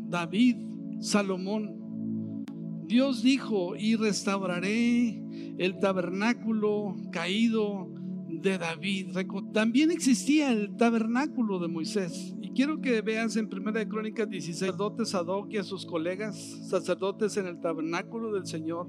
David, 0.08 0.58
Salomón. 1.00 2.44
Dios 2.86 3.24
dijo, 3.24 3.74
y 3.74 3.96
restauraré 3.96 5.23
el 5.58 5.78
tabernáculo 5.78 6.96
caído 7.12 7.88
de 8.28 8.58
David. 8.58 9.16
También 9.52 9.90
existía 9.90 10.52
el 10.52 10.76
tabernáculo 10.76 11.58
de 11.58 11.68
Moisés. 11.68 12.34
Y 12.40 12.50
quiero 12.50 12.80
que 12.80 13.00
veas 13.00 13.36
en 13.36 13.48
1 13.52 13.88
Crónicas 13.88 14.28
16, 14.28 14.58
sacerdotes 14.58 15.10
Sadoc 15.10 15.52
y 15.52 15.58
a 15.58 15.64
sus 15.64 15.86
colegas, 15.86 16.36
sacerdotes 16.68 17.36
en 17.36 17.46
el 17.46 17.60
tabernáculo 17.60 18.32
del 18.32 18.46
Señor, 18.46 18.88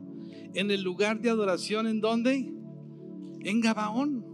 en 0.54 0.72
el 0.72 0.82
lugar 0.82 1.22
de 1.22 1.30
adoración, 1.30 1.88
¿en 1.88 2.02
dónde? 2.02 2.56
en 3.46 3.62
Gabaón, 3.62 4.26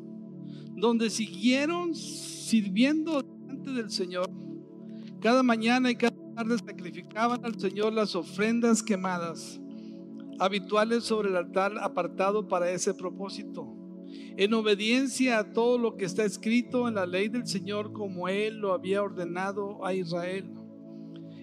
donde 0.76 1.10
siguieron 1.10 1.94
sirviendo 1.94 3.22
delante 3.22 3.72
del 3.72 3.92
Señor. 3.92 4.30
Cada 5.20 5.44
mañana 5.44 5.92
y 5.92 5.96
cada 5.96 6.16
tarde 6.34 6.58
sacrificaban 6.58 7.44
al 7.46 7.60
Señor 7.60 7.94
las 7.94 8.16
ofrendas 8.16 8.82
quemadas, 8.82 9.61
habituales 10.40 11.04
sobre 11.04 11.30
el 11.30 11.36
altar 11.36 11.74
apartado 11.80 12.48
para 12.48 12.72
ese 12.72 12.94
propósito, 12.94 13.76
en 14.38 14.54
obediencia 14.54 15.40
a 15.40 15.54
todo 15.54 15.78
lo 15.78 15.96
que 15.96 16.06
está 16.06 16.26
escrito 16.26 16.88
en 16.88 16.96
la 16.96 17.06
ley 17.06 17.28
del 17.28 17.48
Señor 17.48 17.94
como 17.94 18.28
Él 18.28 18.58
lo 18.58 18.74
había 18.74 19.04
ordenado 19.04 19.86
a 19.86 19.94
Israel. 19.94 20.50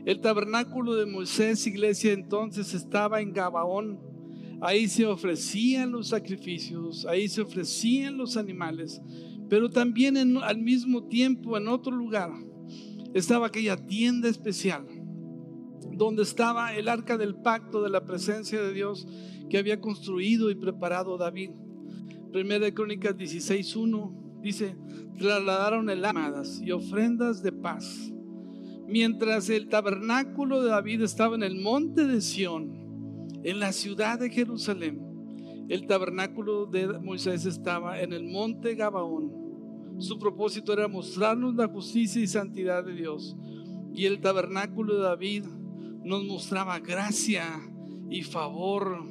El 0.04 0.20
tabernáculo 0.20 0.94
de 0.94 1.06
Moisés, 1.06 1.66
iglesia, 1.66 2.12
entonces 2.12 2.72
estaba 2.74 3.20
en 3.20 3.32
Gabaón. 3.32 4.00
Ahí 4.60 4.88
se 4.88 5.06
ofrecían 5.06 5.92
los 5.92 6.08
sacrificios, 6.08 7.06
ahí 7.06 7.28
se 7.28 7.42
ofrecían 7.42 8.16
los 8.16 8.36
animales, 8.36 9.00
pero 9.48 9.70
también 9.70 10.16
al 10.38 10.58
mismo 10.58 11.04
tiempo 11.04 11.56
en 11.56 11.68
otro 11.68 11.92
lugar 11.92 12.30
estaba 13.14 13.46
aquella 13.46 13.76
tienda 13.76 14.28
especial 14.28 14.97
donde 15.92 16.22
estaba 16.22 16.74
el 16.74 16.88
arca 16.88 17.16
del 17.16 17.34
pacto 17.34 17.82
de 17.82 17.90
la 17.90 18.04
presencia 18.04 18.60
de 18.62 18.72
Dios 18.72 19.06
que 19.48 19.58
había 19.58 19.80
construido 19.80 20.50
y 20.50 20.54
preparado 20.54 21.16
David. 21.18 21.50
Primera 22.32 22.66
de 22.66 22.74
Crónicas 22.74 23.16
16:1 23.16 24.40
dice, 24.42 24.76
trasladaron 25.18 25.90
el 25.90 26.04
amadas 26.04 26.60
y 26.62 26.72
ofrendas 26.72 27.42
de 27.42 27.52
paz. 27.52 28.12
Mientras 28.86 29.50
el 29.50 29.68
tabernáculo 29.68 30.62
de 30.62 30.70
David 30.70 31.02
estaba 31.02 31.34
en 31.34 31.42
el 31.42 31.60
monte 31.60 32.06
de 32.06 32.20
Sión, 32.20 33.28
en 33.42 33.60
la 33.60 33.72
ciudad 33.72 34.18
de 34.18 34.30
Jerusalén, 34.30 35.08
el 35.68 35.86
tabernáculo 35.86 36.66
de 36.66 36.98
Moisés 36.98 37.44
estaba 37.44 38.00
en 38.00 38.12
el 38.12 38.24
monte 38.24 38.74
Gabaón. 38.74 39.30
Su 39.98 40.18
propósito 40.18 40.72
era 40.72 40.88
mostrarnos 40.88 41.54
la 41.54 41.68
justicia 41.68 42.22
y 42.22 42.26
santidad 42.26 42.84
de 42.84 42.94
Dios. 42.94 43.36
Y 43.92 44.06
el 44.06 44.20
tabernáculo 44.20 44.96
de 44.96 45.02
David 45.02 45.44
nos 46.08 46.24
mostraba 46.24 46.80
gracia 46.80 47.60
y 48.08 48.22
favor 48.22 49.04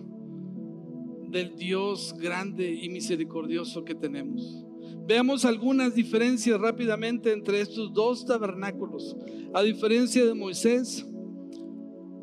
del 1.29 1.55
Dios 1.55 2.15
grande 2.17 2.73
y 2.73 2.89
misericordioso 2.89 3.83
que 3.83 3.93
tenemos. 3.93 4.65
Veamos 5.05 5.45
algunas 5.45 5.93
diferencias 5.93 6.59
rápidamente 6.59 7.31
entre 7.31 7.61
estos 7.61 7.93
dos 7.93 8.25
tabernáculos. 8.25 9.15
A 9.53 9.61
diferencia 9.61 10.25
de 10.25 10.33
Moisés, 10.33 11.05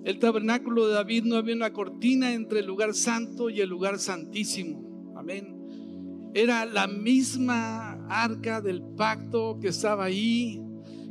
el 0.05 0.19
tabernáculo 0.19 0.89
de 0.89 0.95
David 0.95 1.25
no 1.25 1.37
había 1.37 1.55
una 1.55 1.73
cortina 1.73 2.35
entre 2.35 2.61
el 2.61 2.67
lugar 2.67 2.95
santo 2.95 3.51
y 3.51 3.61
el 3.61 3.69
lugar 3.69 4.01
santísimo. 4.01 5.15
Amén. 5.17 5.55
Era 6.35 6.67
la 6.67 6.89
misma 6.89 7.93
arca 8.09 8.61
del 8.61 8.83
pacto 8.83 9.59
que 9.61 9.69
estaba 9.69 10.05
ahí, 10.05 10.61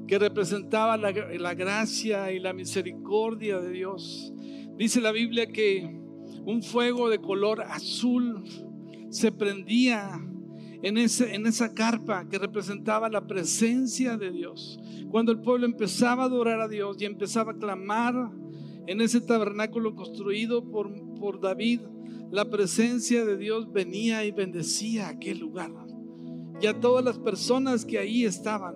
que 0.07 0.19
representaba 0.19 0.97
la, 0.97 1.11
la 1.11 1.53
gracia 1.53 2.31
y 2.31 2.39
la 2.39 2.53
misericordia 2.53 3.59
de 3.59 3.71
Dios. 3.71 4.33
Dice 4.77 5.01
la 5.01 5.11
Biblia 5.11 5.47
que 5.47 5.99
un 6.45 6.61
fuego 6.63 7.09
de 7.09 7.19
color 7.19 7.61
azul 7.61 8.43
se 9.09 9.31
prendía 9.31 10.19
en, 10.81 10.97
ese, 10.97 11.33
en 11.33 11.45
esa 11.45 11.73
carpa 11.73 12.27
que 12.27 12.37
representaba 12.37 13.09
la 13.09 13.25
presencia 13.25 14.17
de 14.17 14.31
Dios. 14.31 14.79
Cuando 15.09 15.31
el 15.31 15.39
pueblo 15.39 15.65
empezaba 15.65 16.23
a 16.23 16.25
adorar 16.25 16.59
a 16.59 16.67
Dios 16.67 16.97
y 16.99 17.05
empezaba 17.05 17.53
a 17.53 17.57
clamar 17.57 18.31
en 18.87 18.99
ese 18.99 19.21
tabernáculo 19.21 19.95
construido 19.95 20.69
por, 20.69 20.91
por 21.15 21.39
David, 21.39 21.81
la 22.31 22.49
presencia 22.49 23.23
de 23.23 23.37
Dios 23.37 23.71
venía 23.71 24.25
y 24.25 24.31
bendecía 24.31 25.07
aquel 25.07 25.39
lugar 25.39 25.71
y 26.63 26.67
a 26.67 26.79
todas 26.79 27.03
las 27.03 27.19
personas 27.19 27.83
que 27.83 27.99
ahí 27.99 28.23
estaban. 28.23 28.75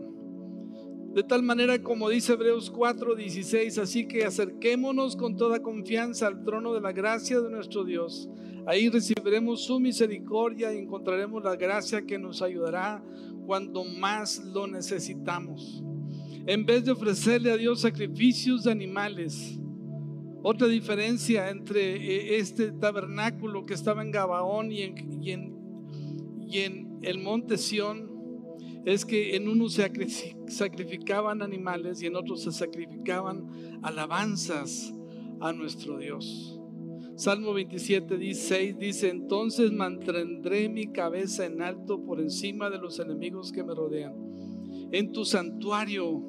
De 1.17 1.23
tal 1.23 1.41
manera 1.41 1.82
como 1.82 2.10
dice 2.10 2.34
Hebreos 2.34 2.71
4:16, 2.71 3.80
así 3.80 4.08
que 4.08 4.23
acerquémonos 4.23 5.15
con 5.15 5.36
toda 5.36 5.63
confianza 5.63 6.27
al 6.27 6.43
trono 6.43 6.75
de 6.75 6.80
la 6.80 6.91
gracia 6.91 7.41
de 7.41 7.49
nuestro 7.49 7.84
Dios. 7.84 8.30
Ahí 8.67 8.88
recibiremos 8.88 9.63
su 9.63 9.80
misericordia 9.80 10.71
y 10.71 10.77
encontraremos 10.77 11.43
la 11.43 11.56
gracia 11.56 12.03
que 12.03 12.19
nos 12.19 12.43
ayudará 12.43 13.03
cuando 13.47 13.84
más 13.84 14.45
lo 14.53 14.67
necesitamos. 14.67 15.84
En 16.45 16.67
vez 16.67 16.86
de 16.86 16.91
ofrecerle 16.91 17.51
a 17.51 17.58
Dios 17.58 17.82
sacrificios 17.82 18.65
de 18.65 18.71
animales, 18.73 19.58
otra 20.43 20.67
diferencia 20.67 21.49
entre 21.49 21.95
eh, 21.95 22.38
este 22.38 22.73
tabernáculo 22.73 23.65
que 23.65 23.73
estaba 23.73 24.03
en 24.03 24.12
Gabaón 24.12 24.71
y 24.71 24.84
en, 24.84 25.23
y 25.23 25.32
en, 25.32 25.56
y 26.47 26.60
en 26.60 26.99
el 27.01 27.17
monte 27.17 27.58
Sión 27.58 28.16
es 28.88 29.06
que 29.06 29.36
en 29.36 29.50
uno 29.50 29.67
se 29.67 29.91
sacrificaban 30.47 31.41
animales 31.41 32.02
y 32.02 32.06
en 32.06 32.15
otros 32.15 32.43
se 32.43 32.54
sacrificaban 32.54 33.80
alabanzas 33.84 34.93
a 35.41 35.52
nuestro 35.52 35.97
Dios. 35.97 36.58
Salmo 37.17 37.54
27, 37.54 38.17
16 38.17 38.78
dice, 38.78 39.10
entonces 39.10 39.73
mantendré 39.73 40.69
mi 40.69 40.88
cabeza 40.93 41.45
en 41.45 41.62
alto 41.62 42.02
por 42.02 42.21
encima 42.21 42.69
de 42.69 42.78
los 42.78 42.97
enemigos 43.00 43.52
que 43.52 43.62
me 43.62 43.76
rodean. 43.76 44.15
En 44.93 45.12
tu 45.12 45.26
santuario 45.26 46.23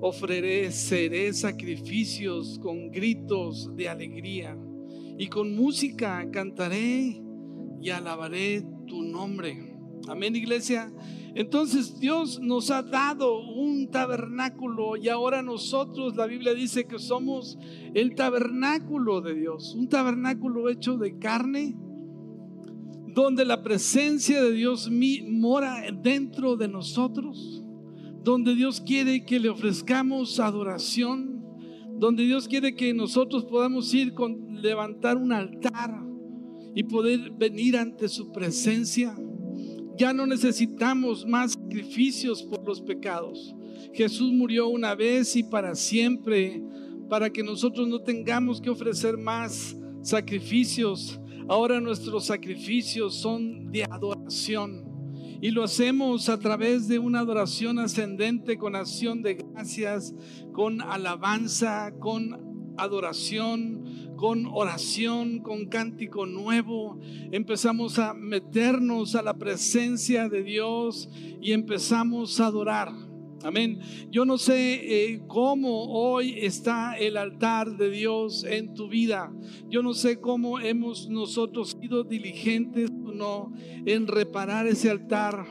ofreceré 0.00 1.32
sacrificios 1.32 2.58
con 2.58 2.90
gritos 2.90 3.70
de 3.76 3.88
alegría 3.88 4.58
y 5.16 5.28
con 5.28 5.54
música 5.54 6.28
cantaré 6.32 7.22
y 7.80 7.90
alabaré 7.90 8.64
tu 8.88 9.00
nombre. 9.04 9.73
Amén, 10.08 10.36
iglesia. 10.36 10.92
Entonces 11.34 11.98
Dios 11.98 12.40
nos 12.40 12.70
ha 12.70 12.82
dado 12.82 13.40
un 13.40 13.90
tabernáculo 13.90 14.96
y 14.96 15.08
ahora 15.08 15.42
nosotros, 15.42 16.16
la 16.16 16.26
Biblia 16.26 16.54
dice 16.54 16.86
que 16.86 16.98
somos 16.98 17.58
el 17.94 18.14
tabernáculo 18.14 19.20
de 19.20 19.34
Dios, 19.34 19.74
un 19.74 19.88
tabernáculo 19.88 20.68
hecho 20.68 20.96
de 20.96 21.18
carne, 21.18 21.76
donde 23.14 23.44
la 23.44 23.62
presencia 23.62 24.42
de 24.42 24.52
Dios 24.52 24.90
mora 24.90 25.84
dentro 26.02 26.56
de 26.56 26.68
nosotros 26.68 27.64
donde 28.24 28.54
Dios 28.54 28.80
quiere 28.80 29.24
que 29.26 29.38
le 29.38 29.50
ofrezcamos 29.50 30.40
adoración, 30.40 31.44
donde 31.98 32.24
Dios 32.24 32.48
quiere 32.48 32.74
que 32.74 32.94
nosotros 32.94 33.44
podamos 33.44 33.92
ir 33.92 34.14
con 34.14 34.62
levantar 34.62 35.18
un 35.18 35.30
altar 35.30 36.02
y 36.74 36.84
poder 36.84 37.30
venir 37.32 37.76
ante 37.76 38.08
su 38.08 38.32
presencia. 38.32 39.14
Ya 39.96 40.12
no 40.12 40.26
necesitamos 40.26 41.26
más 41.26 41.52
sacrificios 41.52 42.42
por 42.42 42.66
los 42.66 42.80
pecados. 42.80 43.54
Jesús 43.92 44.32
murió 44.32 44.68
una 44.68 44.94
vez 44.94 45.36
y 45.36 45.42
para 45.42 45.74
siempre 45.74 46.62
para 47.08 47.30
que 47.30 47.42
nosotros 47.42 47.86
no 47.86 48.00
tengamos 48.00 48.60
que 48.60 48.70
ofrecer 48.70 49.16
más 49.16 49.76
sacrificios. 50.02 51.20
Ahora 51.48 51.80
nuestros 51.80 52.26
sacrificios 52.26 53.14
son 53.14 53.70
de 53.70 53.84
adoración. 53.84 54.84
Y 55.40 55.50
lo 55.50 55.62
hacemos 55.62 56.28
a 56.28 56.38
través 56.38 56.88
de 56.88 56.98
una 56.98 57.20
adoración 57.20 57.78
ascendente 57.78 58.56
con 58.56 58.74
acción 58.74 59.22
de 59.22 59.34
gracias, 59.34 60.14
con 60.52 60.80
alabanza, 60.80 61.92
con 62.00 62.74
adoración, 62.78 64.03
con 64.16 64.46
oración, 64.46 65.40
con 65.40 65.66
cántico 65.66 66.26
nuevo. 66.26 66.98
Empezamos 67.32 67.98
a 67.98 68.14
meternos 68.14 69.14
a 69.14 69.22
la 69.22 69.34
presencia 69.34 70.28
de 70.28 70.42
Dios 70.42 71.08
y 71.40 71.52
empezamos 71.52 72.40
a 72.40 72.46
adorar. 72.46 72.92
Amén. 73.44 73.78
Yo 74.10 74.24
no 74.24 74.38
sé 74.38 74.80
eh, 75.12 75.20
cómo 75.26 75.92
hoy 75.92 76.38
está 76.38 76.96
el 76.96 77.18
altar 77.18 77.76
de 77.76 77.90
Dios 77.90 78.42
en 78.44 78.72
tu 78.72 78.88
vida. 78.88 79.30
Yo 79.68 79.82
no 79.82 79.92
sé 79.92 80.18
cómo 80.18 80.58
hemos 80.60 81.10
nosotros 81.10 81.76
sido 81.78 82.04
diligentes 82.04 82.90
o 83.04 83.12
no 83.12 83.52
en 83.84 84.06
reparar 84.06 84.66
ese 84.66 84.88
altar, 84.88 85.44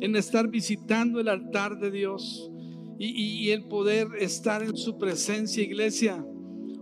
en 0.00 0.16
estar 0.16 0.48
visitando 0.48 1.20
el 1.20 1.28
altar 1.28 1.78
de 1.78 1.90
Dios 1.90 2.50
y, 2.98 3.50
el 3.50 3.64
poder 3.64 4.08
estar 4.18 4.62
en 4.62 4.76
su 4.76 4.96
presencia, 4.96 5.62
iglesia. 5.62 6.24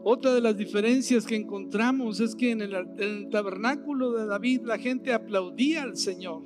Otra 0.04 0.34
de 0.34 0.40
las 0.40 0.56
diferencias 0.56 1.24
que 1.24 1.36
encontramos 1.36 2.18
es 2.18 2.34
que 2.34 2.50
en 2.50 2.60
el, 2.62 3.28
tabernáculo 3.30 4.12
de 4.12 4.26
David 4.26 4.62
la 4.64 4.78
gente 4.78 5.12
aplaudía 5.12 5.84
al 5.84 5.96
Señor. 5.96 6.42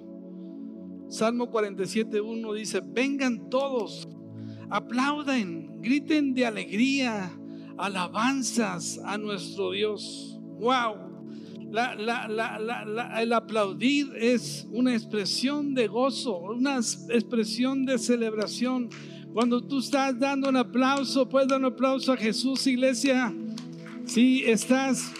Salmo 1.08 1.50
47.1 1.50 2.54
dice, 2.54 2.82
vengan 2.84 3.48
todos, 3.48 4.08
aplauden, 4.68 5.80
griten 5.80 6.34
de 6.34 6.44
alegría, 6.44 7.32
alabanzas 7.78 9.00
a 9.04 9.16
nuestro 9.16 9.70
Dios. 9.70 10.38
¡Wow! 10.60 11.06
el 13.18 13.32
aplaudir 13.32 14.12
es 14.16 14.68
una 14.70 14.94
expresión 14.94 15.74
de 15.74 15.86
gozo, 15.88 16.38
una 16.38 16.76
expresión 16.76 17.84
de 17.84 17.98
celebración. 17.98 18.88
Cuando 19.32 19.62
tú 19.62 19.80
estás 19.80 20.18
dando 20.18 20.48
un 20.48 20.56
aplauso, 20.56 21.28
puedes 21.28 21.48
dar 21.48 21.58
un 21.58 21.66
aplauso 21.66 22.12
a 22.12 22.16
Jesús, 22.16 22.66
iglesia. 22.66 23.34
Si 24.06 24.44
estás 24.44 25.12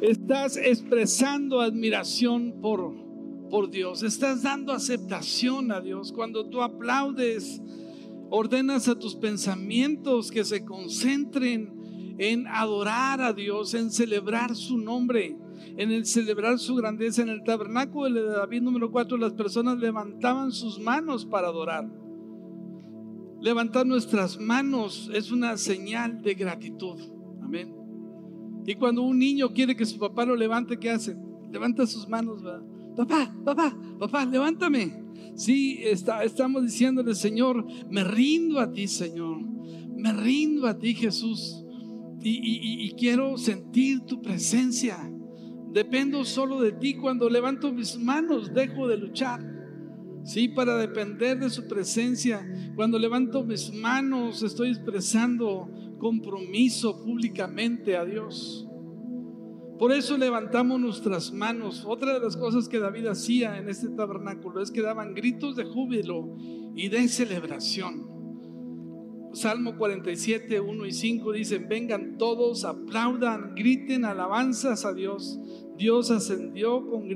Estás 0.00 0.56
expresando 0.56 1.60
admiración 1.60 2.60
por, 2.60 2.94
por 3.50 3.70
Dios. 3.70 4.02
Estás 4.02 4.42
dando 4.42 4.72
aceptación 4.72 5.72
a 5.72 5.80
Dios. 5.80 6.12
Cuando 6.12 6.48
tú 6.48 6.62
aplaudes, 6.62 7.60
ordenas 8.30 8.88
a 8.88 8.98
tus 8.98 9.16
pensamientos 9.16 10.30
que 10.30 10.44
se 10.44 10.64
concentren 10.64 12.14
en 12.18 12.46
adorar 12.46 13.20
a 13.20 13.32
Dios, 13.32 13.74
en 13.74 13.90
celebrar 13.90 14.54
su 14.54 14.78
nombre, 14.78 15.36
en 15.76 15.90
el 15.90 16.06
celebrar 16.06 16.58
su 16.58 16.76
grandeza. 16.76 17.22
En 17.22 17.30
el 17.30 17.42
tabernáculo 17.42 18.12
de 18.12 18.22
David 18.22 18.62
número 18.62 18.92
4, 18.92 19.16
las 19.16 19.32
personas 19.32 19.78
levantaban 19.78 20.52
sus 20.52 20.78
manos 20.78 21.24
para 21.24 21.48
adorar. 21.48 22.05
Levantar 23.40 23.86
nuestras 23.86 24.38
manos 24.40 25.10
es 25.12 25.30
una 25.30 25.56
señal 25.56 26.22
de 26.22 26.34
gratitud. 26.34 26.98
Amén. 27.42 27.74
Y 28.66 28.74
cuando 28.74 29.02
un 29.02 29.18
niño 29.18 29.52
quiere 29.52 29.76
que 29.76 29.86
su 29.86 29.98
papá 29.98 30.24
lo 30.24 30.34
levante, 30.34 30.78
¿qué 30.78 30.90
hace? 30.90 31.16
Levanta 31.50 31.86
sus 31.86 32.08
manos, 32.08 32.42
Papá, 32.96 33.30
papá, 33.44 33.78
papá, 33.98 34.24
levántame. 34.24 35.04
Sí, 35.34 35.78
está, 35.82 36.24
estamos 36.24 36.62
diciéndole, 36.62 37.14
Señor, 37.14 37.66
me 37.90 38.02
rindo 38.02 38.58
a 38.58 38.72
ti, 38.72 38.88
Señor. 38.88 39.38
Me 39.94 40.12
rindo 40.14 40.66
a 40.66 40.78
ti, 40.78 40.94
Jesús. 40.94 41.62
Y, 42.22 42.86
y 42.86 42.90
quiero 42.92 43.36
sentir 43.36 44.00
tu 44.00 44.22
presencia. 44.22 44.96
Dependo 45.72 46.24
solo 46.24 46.62
de 46.62 46.72
ti. 46.72 46.94
Cuando 46.94 47.28
levanto 47.28 47.70
mis 47.70 47.98
manos, 47.98 48.54
dejo 48.54 48.88
de 48.88 48.96
luchar. 48.96 49.55
Sí, 50.26 50.48
para 50.48 50.76
depender 50.76 51.38
de 51.38 51.50
su 51.50 51.68
presencia. 51.68 52.44
Cuando 52.74 52.98
levanto 52.98 53.44
mis 53.44 53.72
manos, 53.72 54.42
estoy 54.42 54.70
expresando 54.70 55.70
compromiso 55.98 57.04
públicamente 57.04 57.96
a 57.96 58.04
Dios. 58.04 58.66
Por 59.78 59.92
eso 59.92 60.18
levantamos 60.18 60.80
nuestras 60.80 61.32
manos. 61.32 61.84
Otra 61.86 62.12
de 62.14 62.18
las 62.18 62.36
cosas 62.36 62.68
que 62.68 62.80
David 62.80 63.06
hacía 63.06 63.56
en 63.56 63.68
este 63.68 63.88
tabernáculo 63.90 64.60
es 64.60 64.72
que 64.72 64.82
daban 64.82 65.14
gritos 65.14 65.54
de 65.54 65.64
júbilo 65.64 66.36
y 66.74 66.88
de 66.88 67.06
celebración. 67.06 68.10
Salmo 69.32 69.76
47, 69.76 70.60
1 70.60 70.86
y 70.86 70.92
5 70.92 71.32
dicen, 71.32 71.68
vengan 71.68 72.18
todos, 72.18 72.64
aplaudan, 72.64 73.54
griten 73.54 74.04
alabanzas 74.04 74.84
a 74.84 74.92
Dios. 74.92 75.38
Dios 75.76 76.10
ascendió 76.10 76.86
con, 76.86 77.08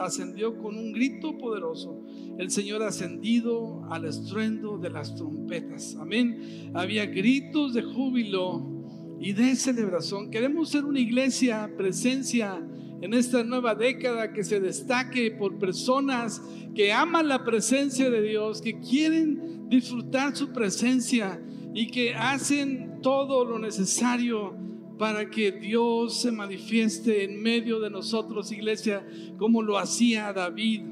ascendió 0.00 0.58
con 0.58 0.76
un 0.76 0.92
grito 0.92 1.38
poderoso. 1.38 2.02
El 2.38 2.50
Señor 2.50 2.82
ascendido 2.82 3.84
al 3.90 4.04
estruendo 4.04 4.78
de 4.78 4.90
las 4.90 5.14
trompetas. 5.14 5.96
Amén. 5.98 6.70
Había 6.74 7.06
gritos 7.06 7.72
de 7.72 7.82
júbilo 7.82 8.74
y 9.20 9.32
de 9.32 9.56
celebración. 9.56 10.30
Queremos 10.30 10.68
ser 10.68 10.84
una 10.84 11.00
iglesia, 11.00 11.72
presencia 11.76 12.62
en 13.00 13.14
esta 13.14 13.42
nueva 13.44 13.74
década 13.74 14.32
que 14.32 14.44
se 14.44 14.60
destaque 14.60 15.30
por 15.30 15.58
personas 15.58 16.42
que 16.74 16.92
aman 16.92 17.28
la 17.28 17.44
presencia 17.44 18.10
de 18.10 18.22
Dios, 18.22 18.60
que 18.60 18.80
quieren 18.80 19.68
disfrutar 19.68 20.36
su 20.36 20.52
presencia 20.52 21.40
y 21.74 21.88
que 21.88 22.14
hacen 22.14 23.00
todo 23.02 23.44
lo 23.44 23.58
necesario 23.58 24.56
para 24.98 25.28
que 25.28 25.52
Dios 25.52 26.20
se 26.20 26.30
manifieste 26.30 27.24
en 27.24 27.42
medio 27.42 27.80
de 27.80 27.90
nosotros, 27.90 28.52
iglesia, 28.52 29.06
como 29.38 29.62
lo 29.62 29.78
hacía 29.78 30.32
David. 30.32 30.82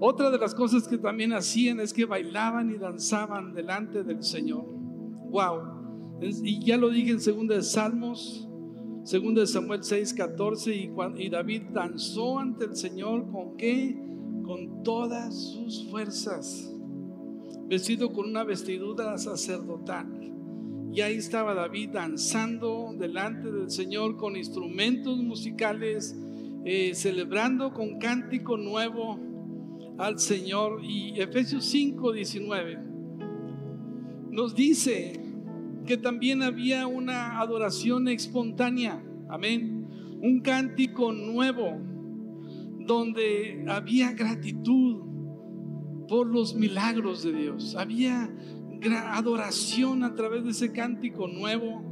Otra 0.00 0.30
de 0.30 0.38
las 0.38 0.54
cosas 0.54 0.86
que 0.86 0.98
también 0.98 1.32
hacían 1.32 1.80
es 1.80 1.92
que 1.92 2.04
bailaban 2.04 2.70
y 2.70 2.78
danzaban 2.78 3.54
delante 3.54 4.04
del 4.04 4.22
Señor. 4.22 4.64
Wow. 5.30 6.18
Y 6.20 6.64
ya 6.64 6.76
lo 6.76 6.90
dije 6.90 7.10
en 7.10 7.18
2 7.18 7.48
de 7.48 7.62
Salmos, 7.62 8.48
2 9.10 9.34
de 9.34 9.46
Samuel 9.46 9.82
6, 9.82 10.14
14, 10.14 10.74
y, 10.74 10.92
y 11.16 11.28
David 11.30 11.62
danzó 11.72 12.38
ante 12.38 12.66
el 12.66 12.76
Señor 12.76 13.30
con 13.30 13.56
qué? 13.56 13.96
Con 14.44 14.82
todas 14.82 15.52
sus 15.52 15.88
fuerzas 15.90 16.74
vestido 17.68 18.10
con 18.12 18.30
una 18.30 18.44
vestidura 18.44 19.16
sacerdotal. 19.18 20.17
Y 20.98 21.00
ahí 21.00 21.14
estaba 21.14 21.54
David 21.54 21.90
danzando 21.90 22.92
delante 22.98 23.52
del 23.52 23.70
Señor 23.70 24.16
con 24.16 24.34
instrumentos 24.36 25.16
musicales, 25.18 26.16
eh, 26.64 26.90
celebrando 26.92 27.72
con 27.72 28.00
cántico 28.00 28.56
nuevo 28.56 29.16
al 29.96 30.18
Señor. 30.18 30.80
Y 30.82 31.20
Efesios 31.20 31.66
5, 31.66 32.12
19 32.12 32.78
nos 34.32 34.56
dice 34.56 35.20
que 35.86 35.96
también 35.98 36.42
había 36.42 36.88
una 36.88 37.38
adoración 37.38 38.08
espontánea. 38.08 39.00
Amén. 39.28 39.86
Un 40.20 40.40
cántico 40.40 41.12
nuevo 41.12 41.78
donde 42.80 43.64
había 43.68 44.14
gratitud, 44.14 45.08
por 46.08 46.26
los 46.26 46.54
milagros 46.54 47.22
de 47.22 47.32
Dios. 47.32 47.76
Había 47.76 48.30
adoración 49.12 50.04
a 50.04 50.14
través 50.14 50.44
de 50.44 50.50
ese 50.50 50.72
cántico 50.72 51.28
nuevo. 51.28 51.82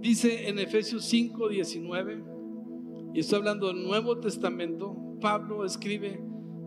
Dice 0.00 0.48
en 0.48 0.58
Efesios 0.58 1.04
5, 1.06 1.48
19, 1.48 2.24
y 3.14 3.20
está 3.20 3.36
hablando 3.36 3.68
del 3.68 3.82
Nuevo 3.84 4.18
Testamento, 4.18 4.96
Pablo 5.20 5.64
escribe, 5.64 6.20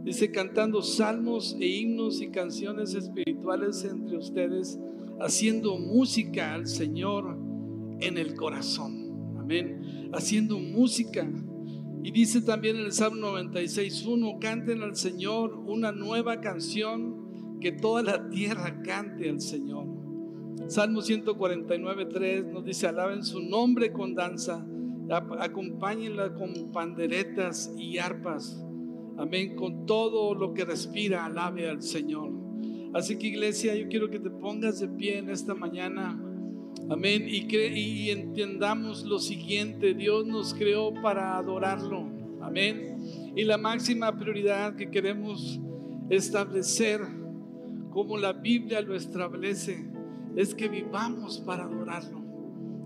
dice, 0.04 0.32
cantando 0.32 0.82
salmos 0.82 1.56
e 1.60 1.68
himnos 1.68 2.22
y 2.22 2.30
canciones 2.30 2.94
espirituales 2.94 3.84
entre 3.84 4.18
ustedes, 4.18 4.80
haciendo 5.20 5.78
música 5.78 6.54
al 6.54 6.68
Señor 6.68 7.38
en 8.00 8.18
el 8.18 8.36
corazón. 8.36 9.36
Amén. 9.38 10.10
Haciendo 10.14 10.58
música 10.58 11.30
y 12.08 12.12
dice 12.12 12.42
también 12.42 12.78
en 12.78 12.86
el 12.86 12.94
Salmo 12.94 13.28
96.1, 13.28 14.40
canten 14.40 14.82
al 14.82 14.96
Señor 14.96 15.54
una 15.68 15.92
nueva 15.92 16.40
canción, 16.40 17.27
que 17.60 17.72
toda 17.72 18.04
la 18.04 18.30
tierra 18.30 18.82
cante 18.84 19.30
al 19.30 19.42
Señor. 19.42 19.86
Salmo 20.68 21.02
149.3 21.02 22.52
nos 22.52 22.66
dice, 22.66 22.88
alaben 22.88 23.24
su 23.24 23.42
nombre 23.42 23.92
con 23.92 24.16
danza, 24.16 24.66
acompáñenla 25.40 26.34
con 26.34 26.72
panderetas 26.72 27.74
y 27.78 27.98
arpas. 27.98 28.64
Amén, 29.18 29.56
con 29.56 29.86
todo 29.86 30.36
lo 30.36 30.54
que 30.54 30.66
respira, 30.66 31.26
alabe 31.26 31.70
al 31.70 31.82
Señor. 31.82 32.32
Así 32.94 33.18
que 33.18 33.28
iglesia, 33.28 33.76
yo 33.76 33.88
quiero 33.88 34.10
que 34.10 34.20
te 34.20 34.30
pongas 34.30 34.80
de 34.80 34.88
pie 34.88 35.18
en 35.20 35.30
esta 35.30 35.54
mañana. 35.56 36.22
Amén. 36.90 37.26
Y, 37.28 37.48
y 37.56 38.10
entendamos 38.12 39.06
lo 39.06 39.20
siguiente, 39.20 39.94
Dios 39.94 40.26
nos 40.26 40.54
creó 40.54 40.94
para 41.02 41.38
adorarlo. 41.38 42.08
Amén. 42.42 42.98
Y 43.36 43.44
la 43.44 43.58
máxima 43.58 44.16
prioridad 44.18 44.76
que 44.76 44.90
queremos 44.90 45.60
establecer, 46.10 47.02
como 47.98 48.16
la 48.16 48.32
Biblia 48.32 48.80
lo 48.82 48.94
establece, 48.94 49.90
es 50.36 50.54
que 50.54 50.70
vivamos 50.70 51.40
para 51.40 51.64
adorarlo. 51.64 52.22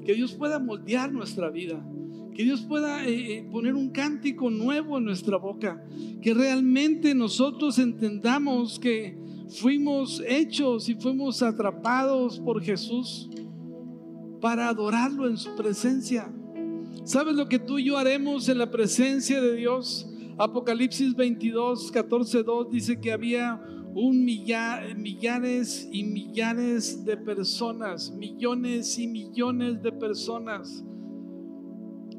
Que 0.05 0.13
Dios 0.13 0.33
pueda 0.33 0.57
moldear 0.57 1.11
nuestra 1.11 1.49
vida. 1.49 1.85
Que 2.33 2.45
Dios 2.45 2.61
pueda 2.61 3.05
eh, 3.05 3.39
eh, 3.39 3.49
poner 3.51 3.75
un 3.75 3.89
cántico 3.89 4.49
nuevo 4.49 4.97
en 4.99 5.03
nuestra 5.03 5.35
boca. 5.35 5.83
Que 6.21 6.33
realmente 6.33 7.13
nosotros 7.13 7.77
entendamos 7.77 8.79
que 8.79 9.17
fuimos 9.49 10.23
hechos 10.25 10.87
y 10.87 10.95
fuimos 10.95 11.43
atrapados 11.43 12.39
por 12.39 12.63
Jesús 12.63 13.29
para 14.39 14.69
adorarlo 14.69 15.27
en 15.27 15.35
su 15.35 15.53
presencia. 15.57 16.31
¿Sabes 17.03 17.35
lo 17.35 17.49
que 17.49 17.59
tú 17.59 17.79
y 17.79 17.83
yo 17.83 17.97
haremos 17.97 18.47
en 18.47 18.59
la 18.59 18.71
presencia 18.71 19.41
de 19.41 19.57
Dios? 19.57 20.07
Apocalipsis 20.37 21.13
22, 21.17 21.91
14, 21.91 22.43
2 22.43 22.71
dice 22.71 23.01
que 23.01 23.11
había 23.11 23.61
un 23.93 24.23
millar, 24.23 24.95
millares 24.95 25.87
y 25.91 26.03
millares 26.03 27.03
de 27.03 27.17
personas, 27.17 28.11
millones 28.11 28.97
y 28.97 29.07
millones 29.07 29.81
de 29.81 29.91
personas 29.91 30.83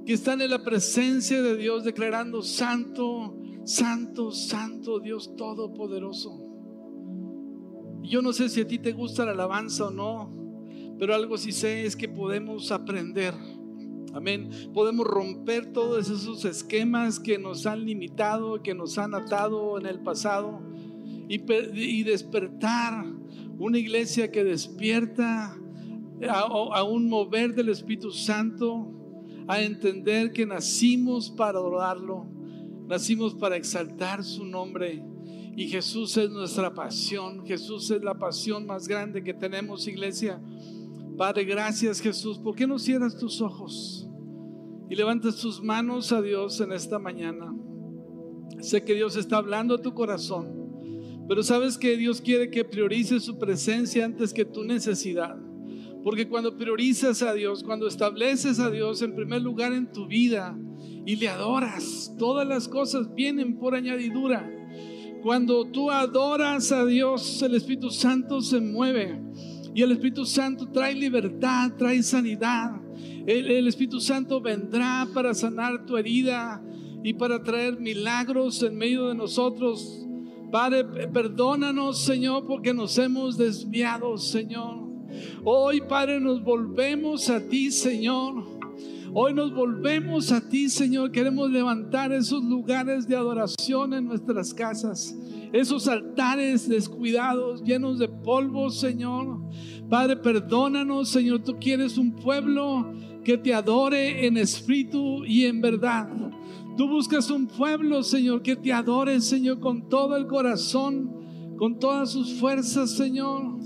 que 0.04 0.12
están 0.12 0.40
en 0.40 0.50
la 0.50 0.62
presencia 0.62 1.42
de 1.42 1.56
Dios 1.56 1.84
declarando 1.84 2.42
santo, 2.42 3.36
santo, 3.64 4.32
santo 4.32 5.00
Dios 5.00 5.34
todopoderoso. 5.36 6.40
Yo 8.02 8.20
no 8.20 8.32
sé 8.32 8.48
si 8.48 8.62
a 8.62 8.66
ti 8.66 8.78
te 8.78 8.92
gusta 8.92 9.24
la 9.24 9.32
alabanza 9.32 9.86
o 9.86 9.90
no, 9.90 10.32
pero 10.98 11.14
algo 11.14 11.38
sí 11.38 11.52
sé 11.52 11.86
es 11.86 11.96
que 11.96 12.08
podemos 12.08 12.72
aprender. 12.72 13.32
Amén. 14.12 14.50
Podemos 14.74 15.06
romper 15.06 15.72
todos 15.72 16.10
esos 16.10 16.44
esquemas 16.44 17.18
que 17.18 17.38
nos 17.38 17.64
han 17.64 17.86
limitado, 17.86 18.62
que 18.62 18.74
nos 18.74 18.98
han 18.98 19.14
atado 19.14 19.78
en 19.78 19.86
el 19.86 20.00
pasado 20.00 20.60
y, 21.34 22.02
despertar 22.02 23.06
una 23.58 23.78
iglesia 23.78 24.30
que 24.30 24.44
despierta 24.44 25.56
a, 26.28 26.40
a, 26.40 26.82
un 26.84 27.08
mover 27.08 27.54
del 27.54 27.70
Espíritu 27.70 28.10
Santo, 28.10 28.92
a 29.48 29.62
entender 29.62 30.32
que 30.32 30.44
nacimos 30.44 31.30
para 31.30 31.58
adorarlo, 31.58 32.26
nacimos 32.86 33.34
para 33.34 33.56
exaltar 33.56 34.22
su 34.22 34.44
nombre. 34.44 35.02
Y 35.56 35.68
Jesús 35.68 36.16
es 36.16 36.30
nuestra 36.30 36.72
pasión, 36.72 37.44
Jesús 37.46 37.90
es 37.90 38.02
la 38.02 38.14
pasión 38.14 38.66
más 38.66 38.86
grande 38.86 39.22
que 39.22 39.34
tenemos, 39.34 39.86
iglesia. 39.86 40.40
Padre, 41.16 41.44
gracias 41.44 42.00
Jesús. 42.00 42.38
¿Por 42.38 42.54
qué 42.54 42.66
no 42.66 42.78
cierras 42.78 43.16
tus 43.16 43.40
ojos 43.40 44.08
y 44.88 44.94
levantas 44.94 45.36
tus 45.36 45.62
manos 45.62 46.12
a 46.12 46.22
Dios 46.22 46.60
en 46.60 46.72
esta 46.72 46.98
mañana? 46.98 47.54
Sé 48.60 48.84
que 48.84 48.94
Dios 48.94 49.16
está 49.16 49.38
hablando 49.38 49.74
a 49.74 49.82
tu 49.82 49.92
corazón, 49.92 50.61
pero 51.28 51.42
sabes 51.42 51.78
que 51.78 51.96
Dios 51.96 52.20
quiere 52.20 52.50
que 52.50 52.64
priorices 52.64 53.22
su 53.22 53.38
presencia 53.38 54.04
antes 54.04 54.32
que 54.32 54.44
tu 54.44 54.64
necesidad. 54.64 55.36
Porque 56.02 56.28
cuando 56.28 56.56
priorizas 56.56 57.22
a 57.22 57.32
Dios, 57.32 57.62
cuando 57.62 57.86
estableces 57.86 58.58
a 58.58 58.70
Dios 58.70 59.02
en 59.02 59.14
primer 59.14 59.40
lugar 59.42 59.72
en 59.72 59.92
tu 59.92 60.06
vida 60.06 60.58
y 61.06 61.16
le 61.16 61.28
adoras, 61.28 62.14
todas 62.18 62.46
las 62.46 62.68
cosas 62.68 63.14
vienen 63.14 63.58
por 63.58 63.74
añadidura. 63.74 64.50
Cuando 65.22 65.64
tú 65.66 65.90
adoras 65.90 66.72
a 66.72 66.84
Dios, 66.84 67.40
el 67.42 67.54
Espíritu 67.54 67.90
Santo 67.90 68.40
se 68.40 68.60
mueve. 68.60 69.20
Y 69.74 69.82
el 69.82 69.92
Espíritu 69.92 70.26
Santo 70.26 70.68
trae 70.68 70.94
libertad, 70.94 71.72
trae 71.78 72.02
sanidad. 72.02 72.72
El, 73.26 73.68
Espíritu 73.68 74.00
Santo 74.00 74.40
vendrá 74.40 75.08
para 75.14 75.32
sanar 75.32 75.86
tu 75.86 75.96
herida 75.96 76.62
y 77.04 77.14
para 77.14 77.42
traer 77.42 77.78
milagros 77.78 78.62
en 78.64 78.76
medio 78.76 79.08
de 79.08 79.14
nosotros. 79.14 80.01
Padre, 80.52 80.84
perdónanos, 81.08 82.04
Señor, 82.04 82.46
porque 82.46 82.74
nos 82.74 82.98
hemos 82.98 83.38
desviado, 83.38 84.18
Señor. 84.18 84.86
Hoy, 85.44 85.80
Padre, 85.80 86.20
nos 86.20 86.44
volvemos 86.44 87.28
a 87.30 87.40
ti, 87.40 87.72
Señor. 87.72 88.44
Hoy 89.14 89.34
nos 89.34 89.54
volvemos 89.54 90.30
a 90.30 90.46
ti, 90.46 90.68
Señor. 90.68 91.10
Queremos 91.10 91.50
levantar 91.50 92.12
esos 92.12 92.44
lugares 92.44 93.08
de 93.08 93.16
adoración 93.16 93.94
en 93.94 94.04
nuestras 94.04 94.54
casas 94.54 95.16
esos 95.52 95.86
altares 95.86 96.68
descuidados, 96.68 97.62
llenos 97.62 97.98
de 97.98 98.08
polvo, 98.08 98.70
Señor. 98.70 99.38
Padre, 99.88 100.16
perdónanos, 100.16 101.10
Señor. 101.10 101.44
Tú 101.44 101.56
quieres 101.60 101.98
un 101.98 102.12
pueblo 102.12 102.90
que 103.22 103.36
te 103.36 103.52
adore 103.52 104.26
en 104.26 104.38
espíritu 104.38 105.24
y 105.24 105.44
en 105.44 105.60
verdad. 105.60 106.08
Tú 106.76 106.88
buscas 106.88 107.30
un 107.30 107.46
pueblo, 107.46 108.02
Señor, 108.02 108.42
que 108.42 108.56
te 108.56 108.72
adore, 108.72 109.20
Señor, 109.20 109.60
con 109.60 109.88
todo 109.88 110.16
el 110.16 110.26
corazón, 110.26 111.54
con 111.58 111.78
todas 111.78 112.10
sus 112.10 112.32
fuerzas, 112.34 112.92
Señor. 112.92 113.58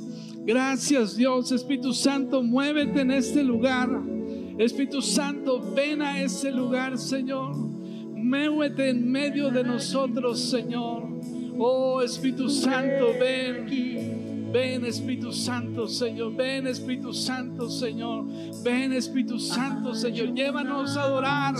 Gracias, 0.44 1.16
Dios. 1.16 1.52
Espíritu 1.52 1.92
Santo, 1.92 2.42
muévete 2.42 3.00
en 3.00 3.12
este 3.12 3.42
lugar. 3.44 3.88
Espíritu 4.58 5.02
Santo, 5.02 5.60
ven 5.74 6.02
a 6.02 6.20
este 6.20 6.50
lugar, 6.50 6.98
Señor. 6.98 7.56
Muévete 7.56 8.90
en 8.90 9.10
medio 9.10 9.50
de 9.50 9.62
nosotros, 9.62 10.40
Señor. 10.40 11.04
Oh, 11.58 12.02
Espíritu 12.02 12.48
Santo, 12.48 13.06
ven. 13.20 14.15
Ven 14.52 14.84
Espíritu 14.84 15.32
Santo, 15.32 15.88
Señor. 15.88 16.34
Ven 16.34 16.66
Espíritu 16.66 17.12
Santo, 17.12 17.68
Señor. 17.68 18.24
Ven 18.62 18.92
Espíritu 18.92 19.38
Santo, 19.38 19.94
Señor. 19.94 20.34
Llévanos 20.34 20.96
a 20.96 21.02
adorar. 21.02 21.54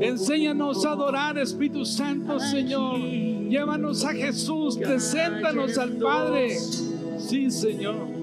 Enséñanos 0.00 0.84
a 0.84 0.92
adorar, 0.92 1.38
Espíritu 1.38 1.84
Santo, 1.84 2.40
Señor. 2.40 2.98
Llévanos 3.00 4.04
a 4.04 4.12
Jesús. 4.12 4.76
Preséntanos 4.78 5.76
al 5.78 5.92
Padre. 5.92 6.56
Sí, 7.18 7.50
Señor. 7.50 8.21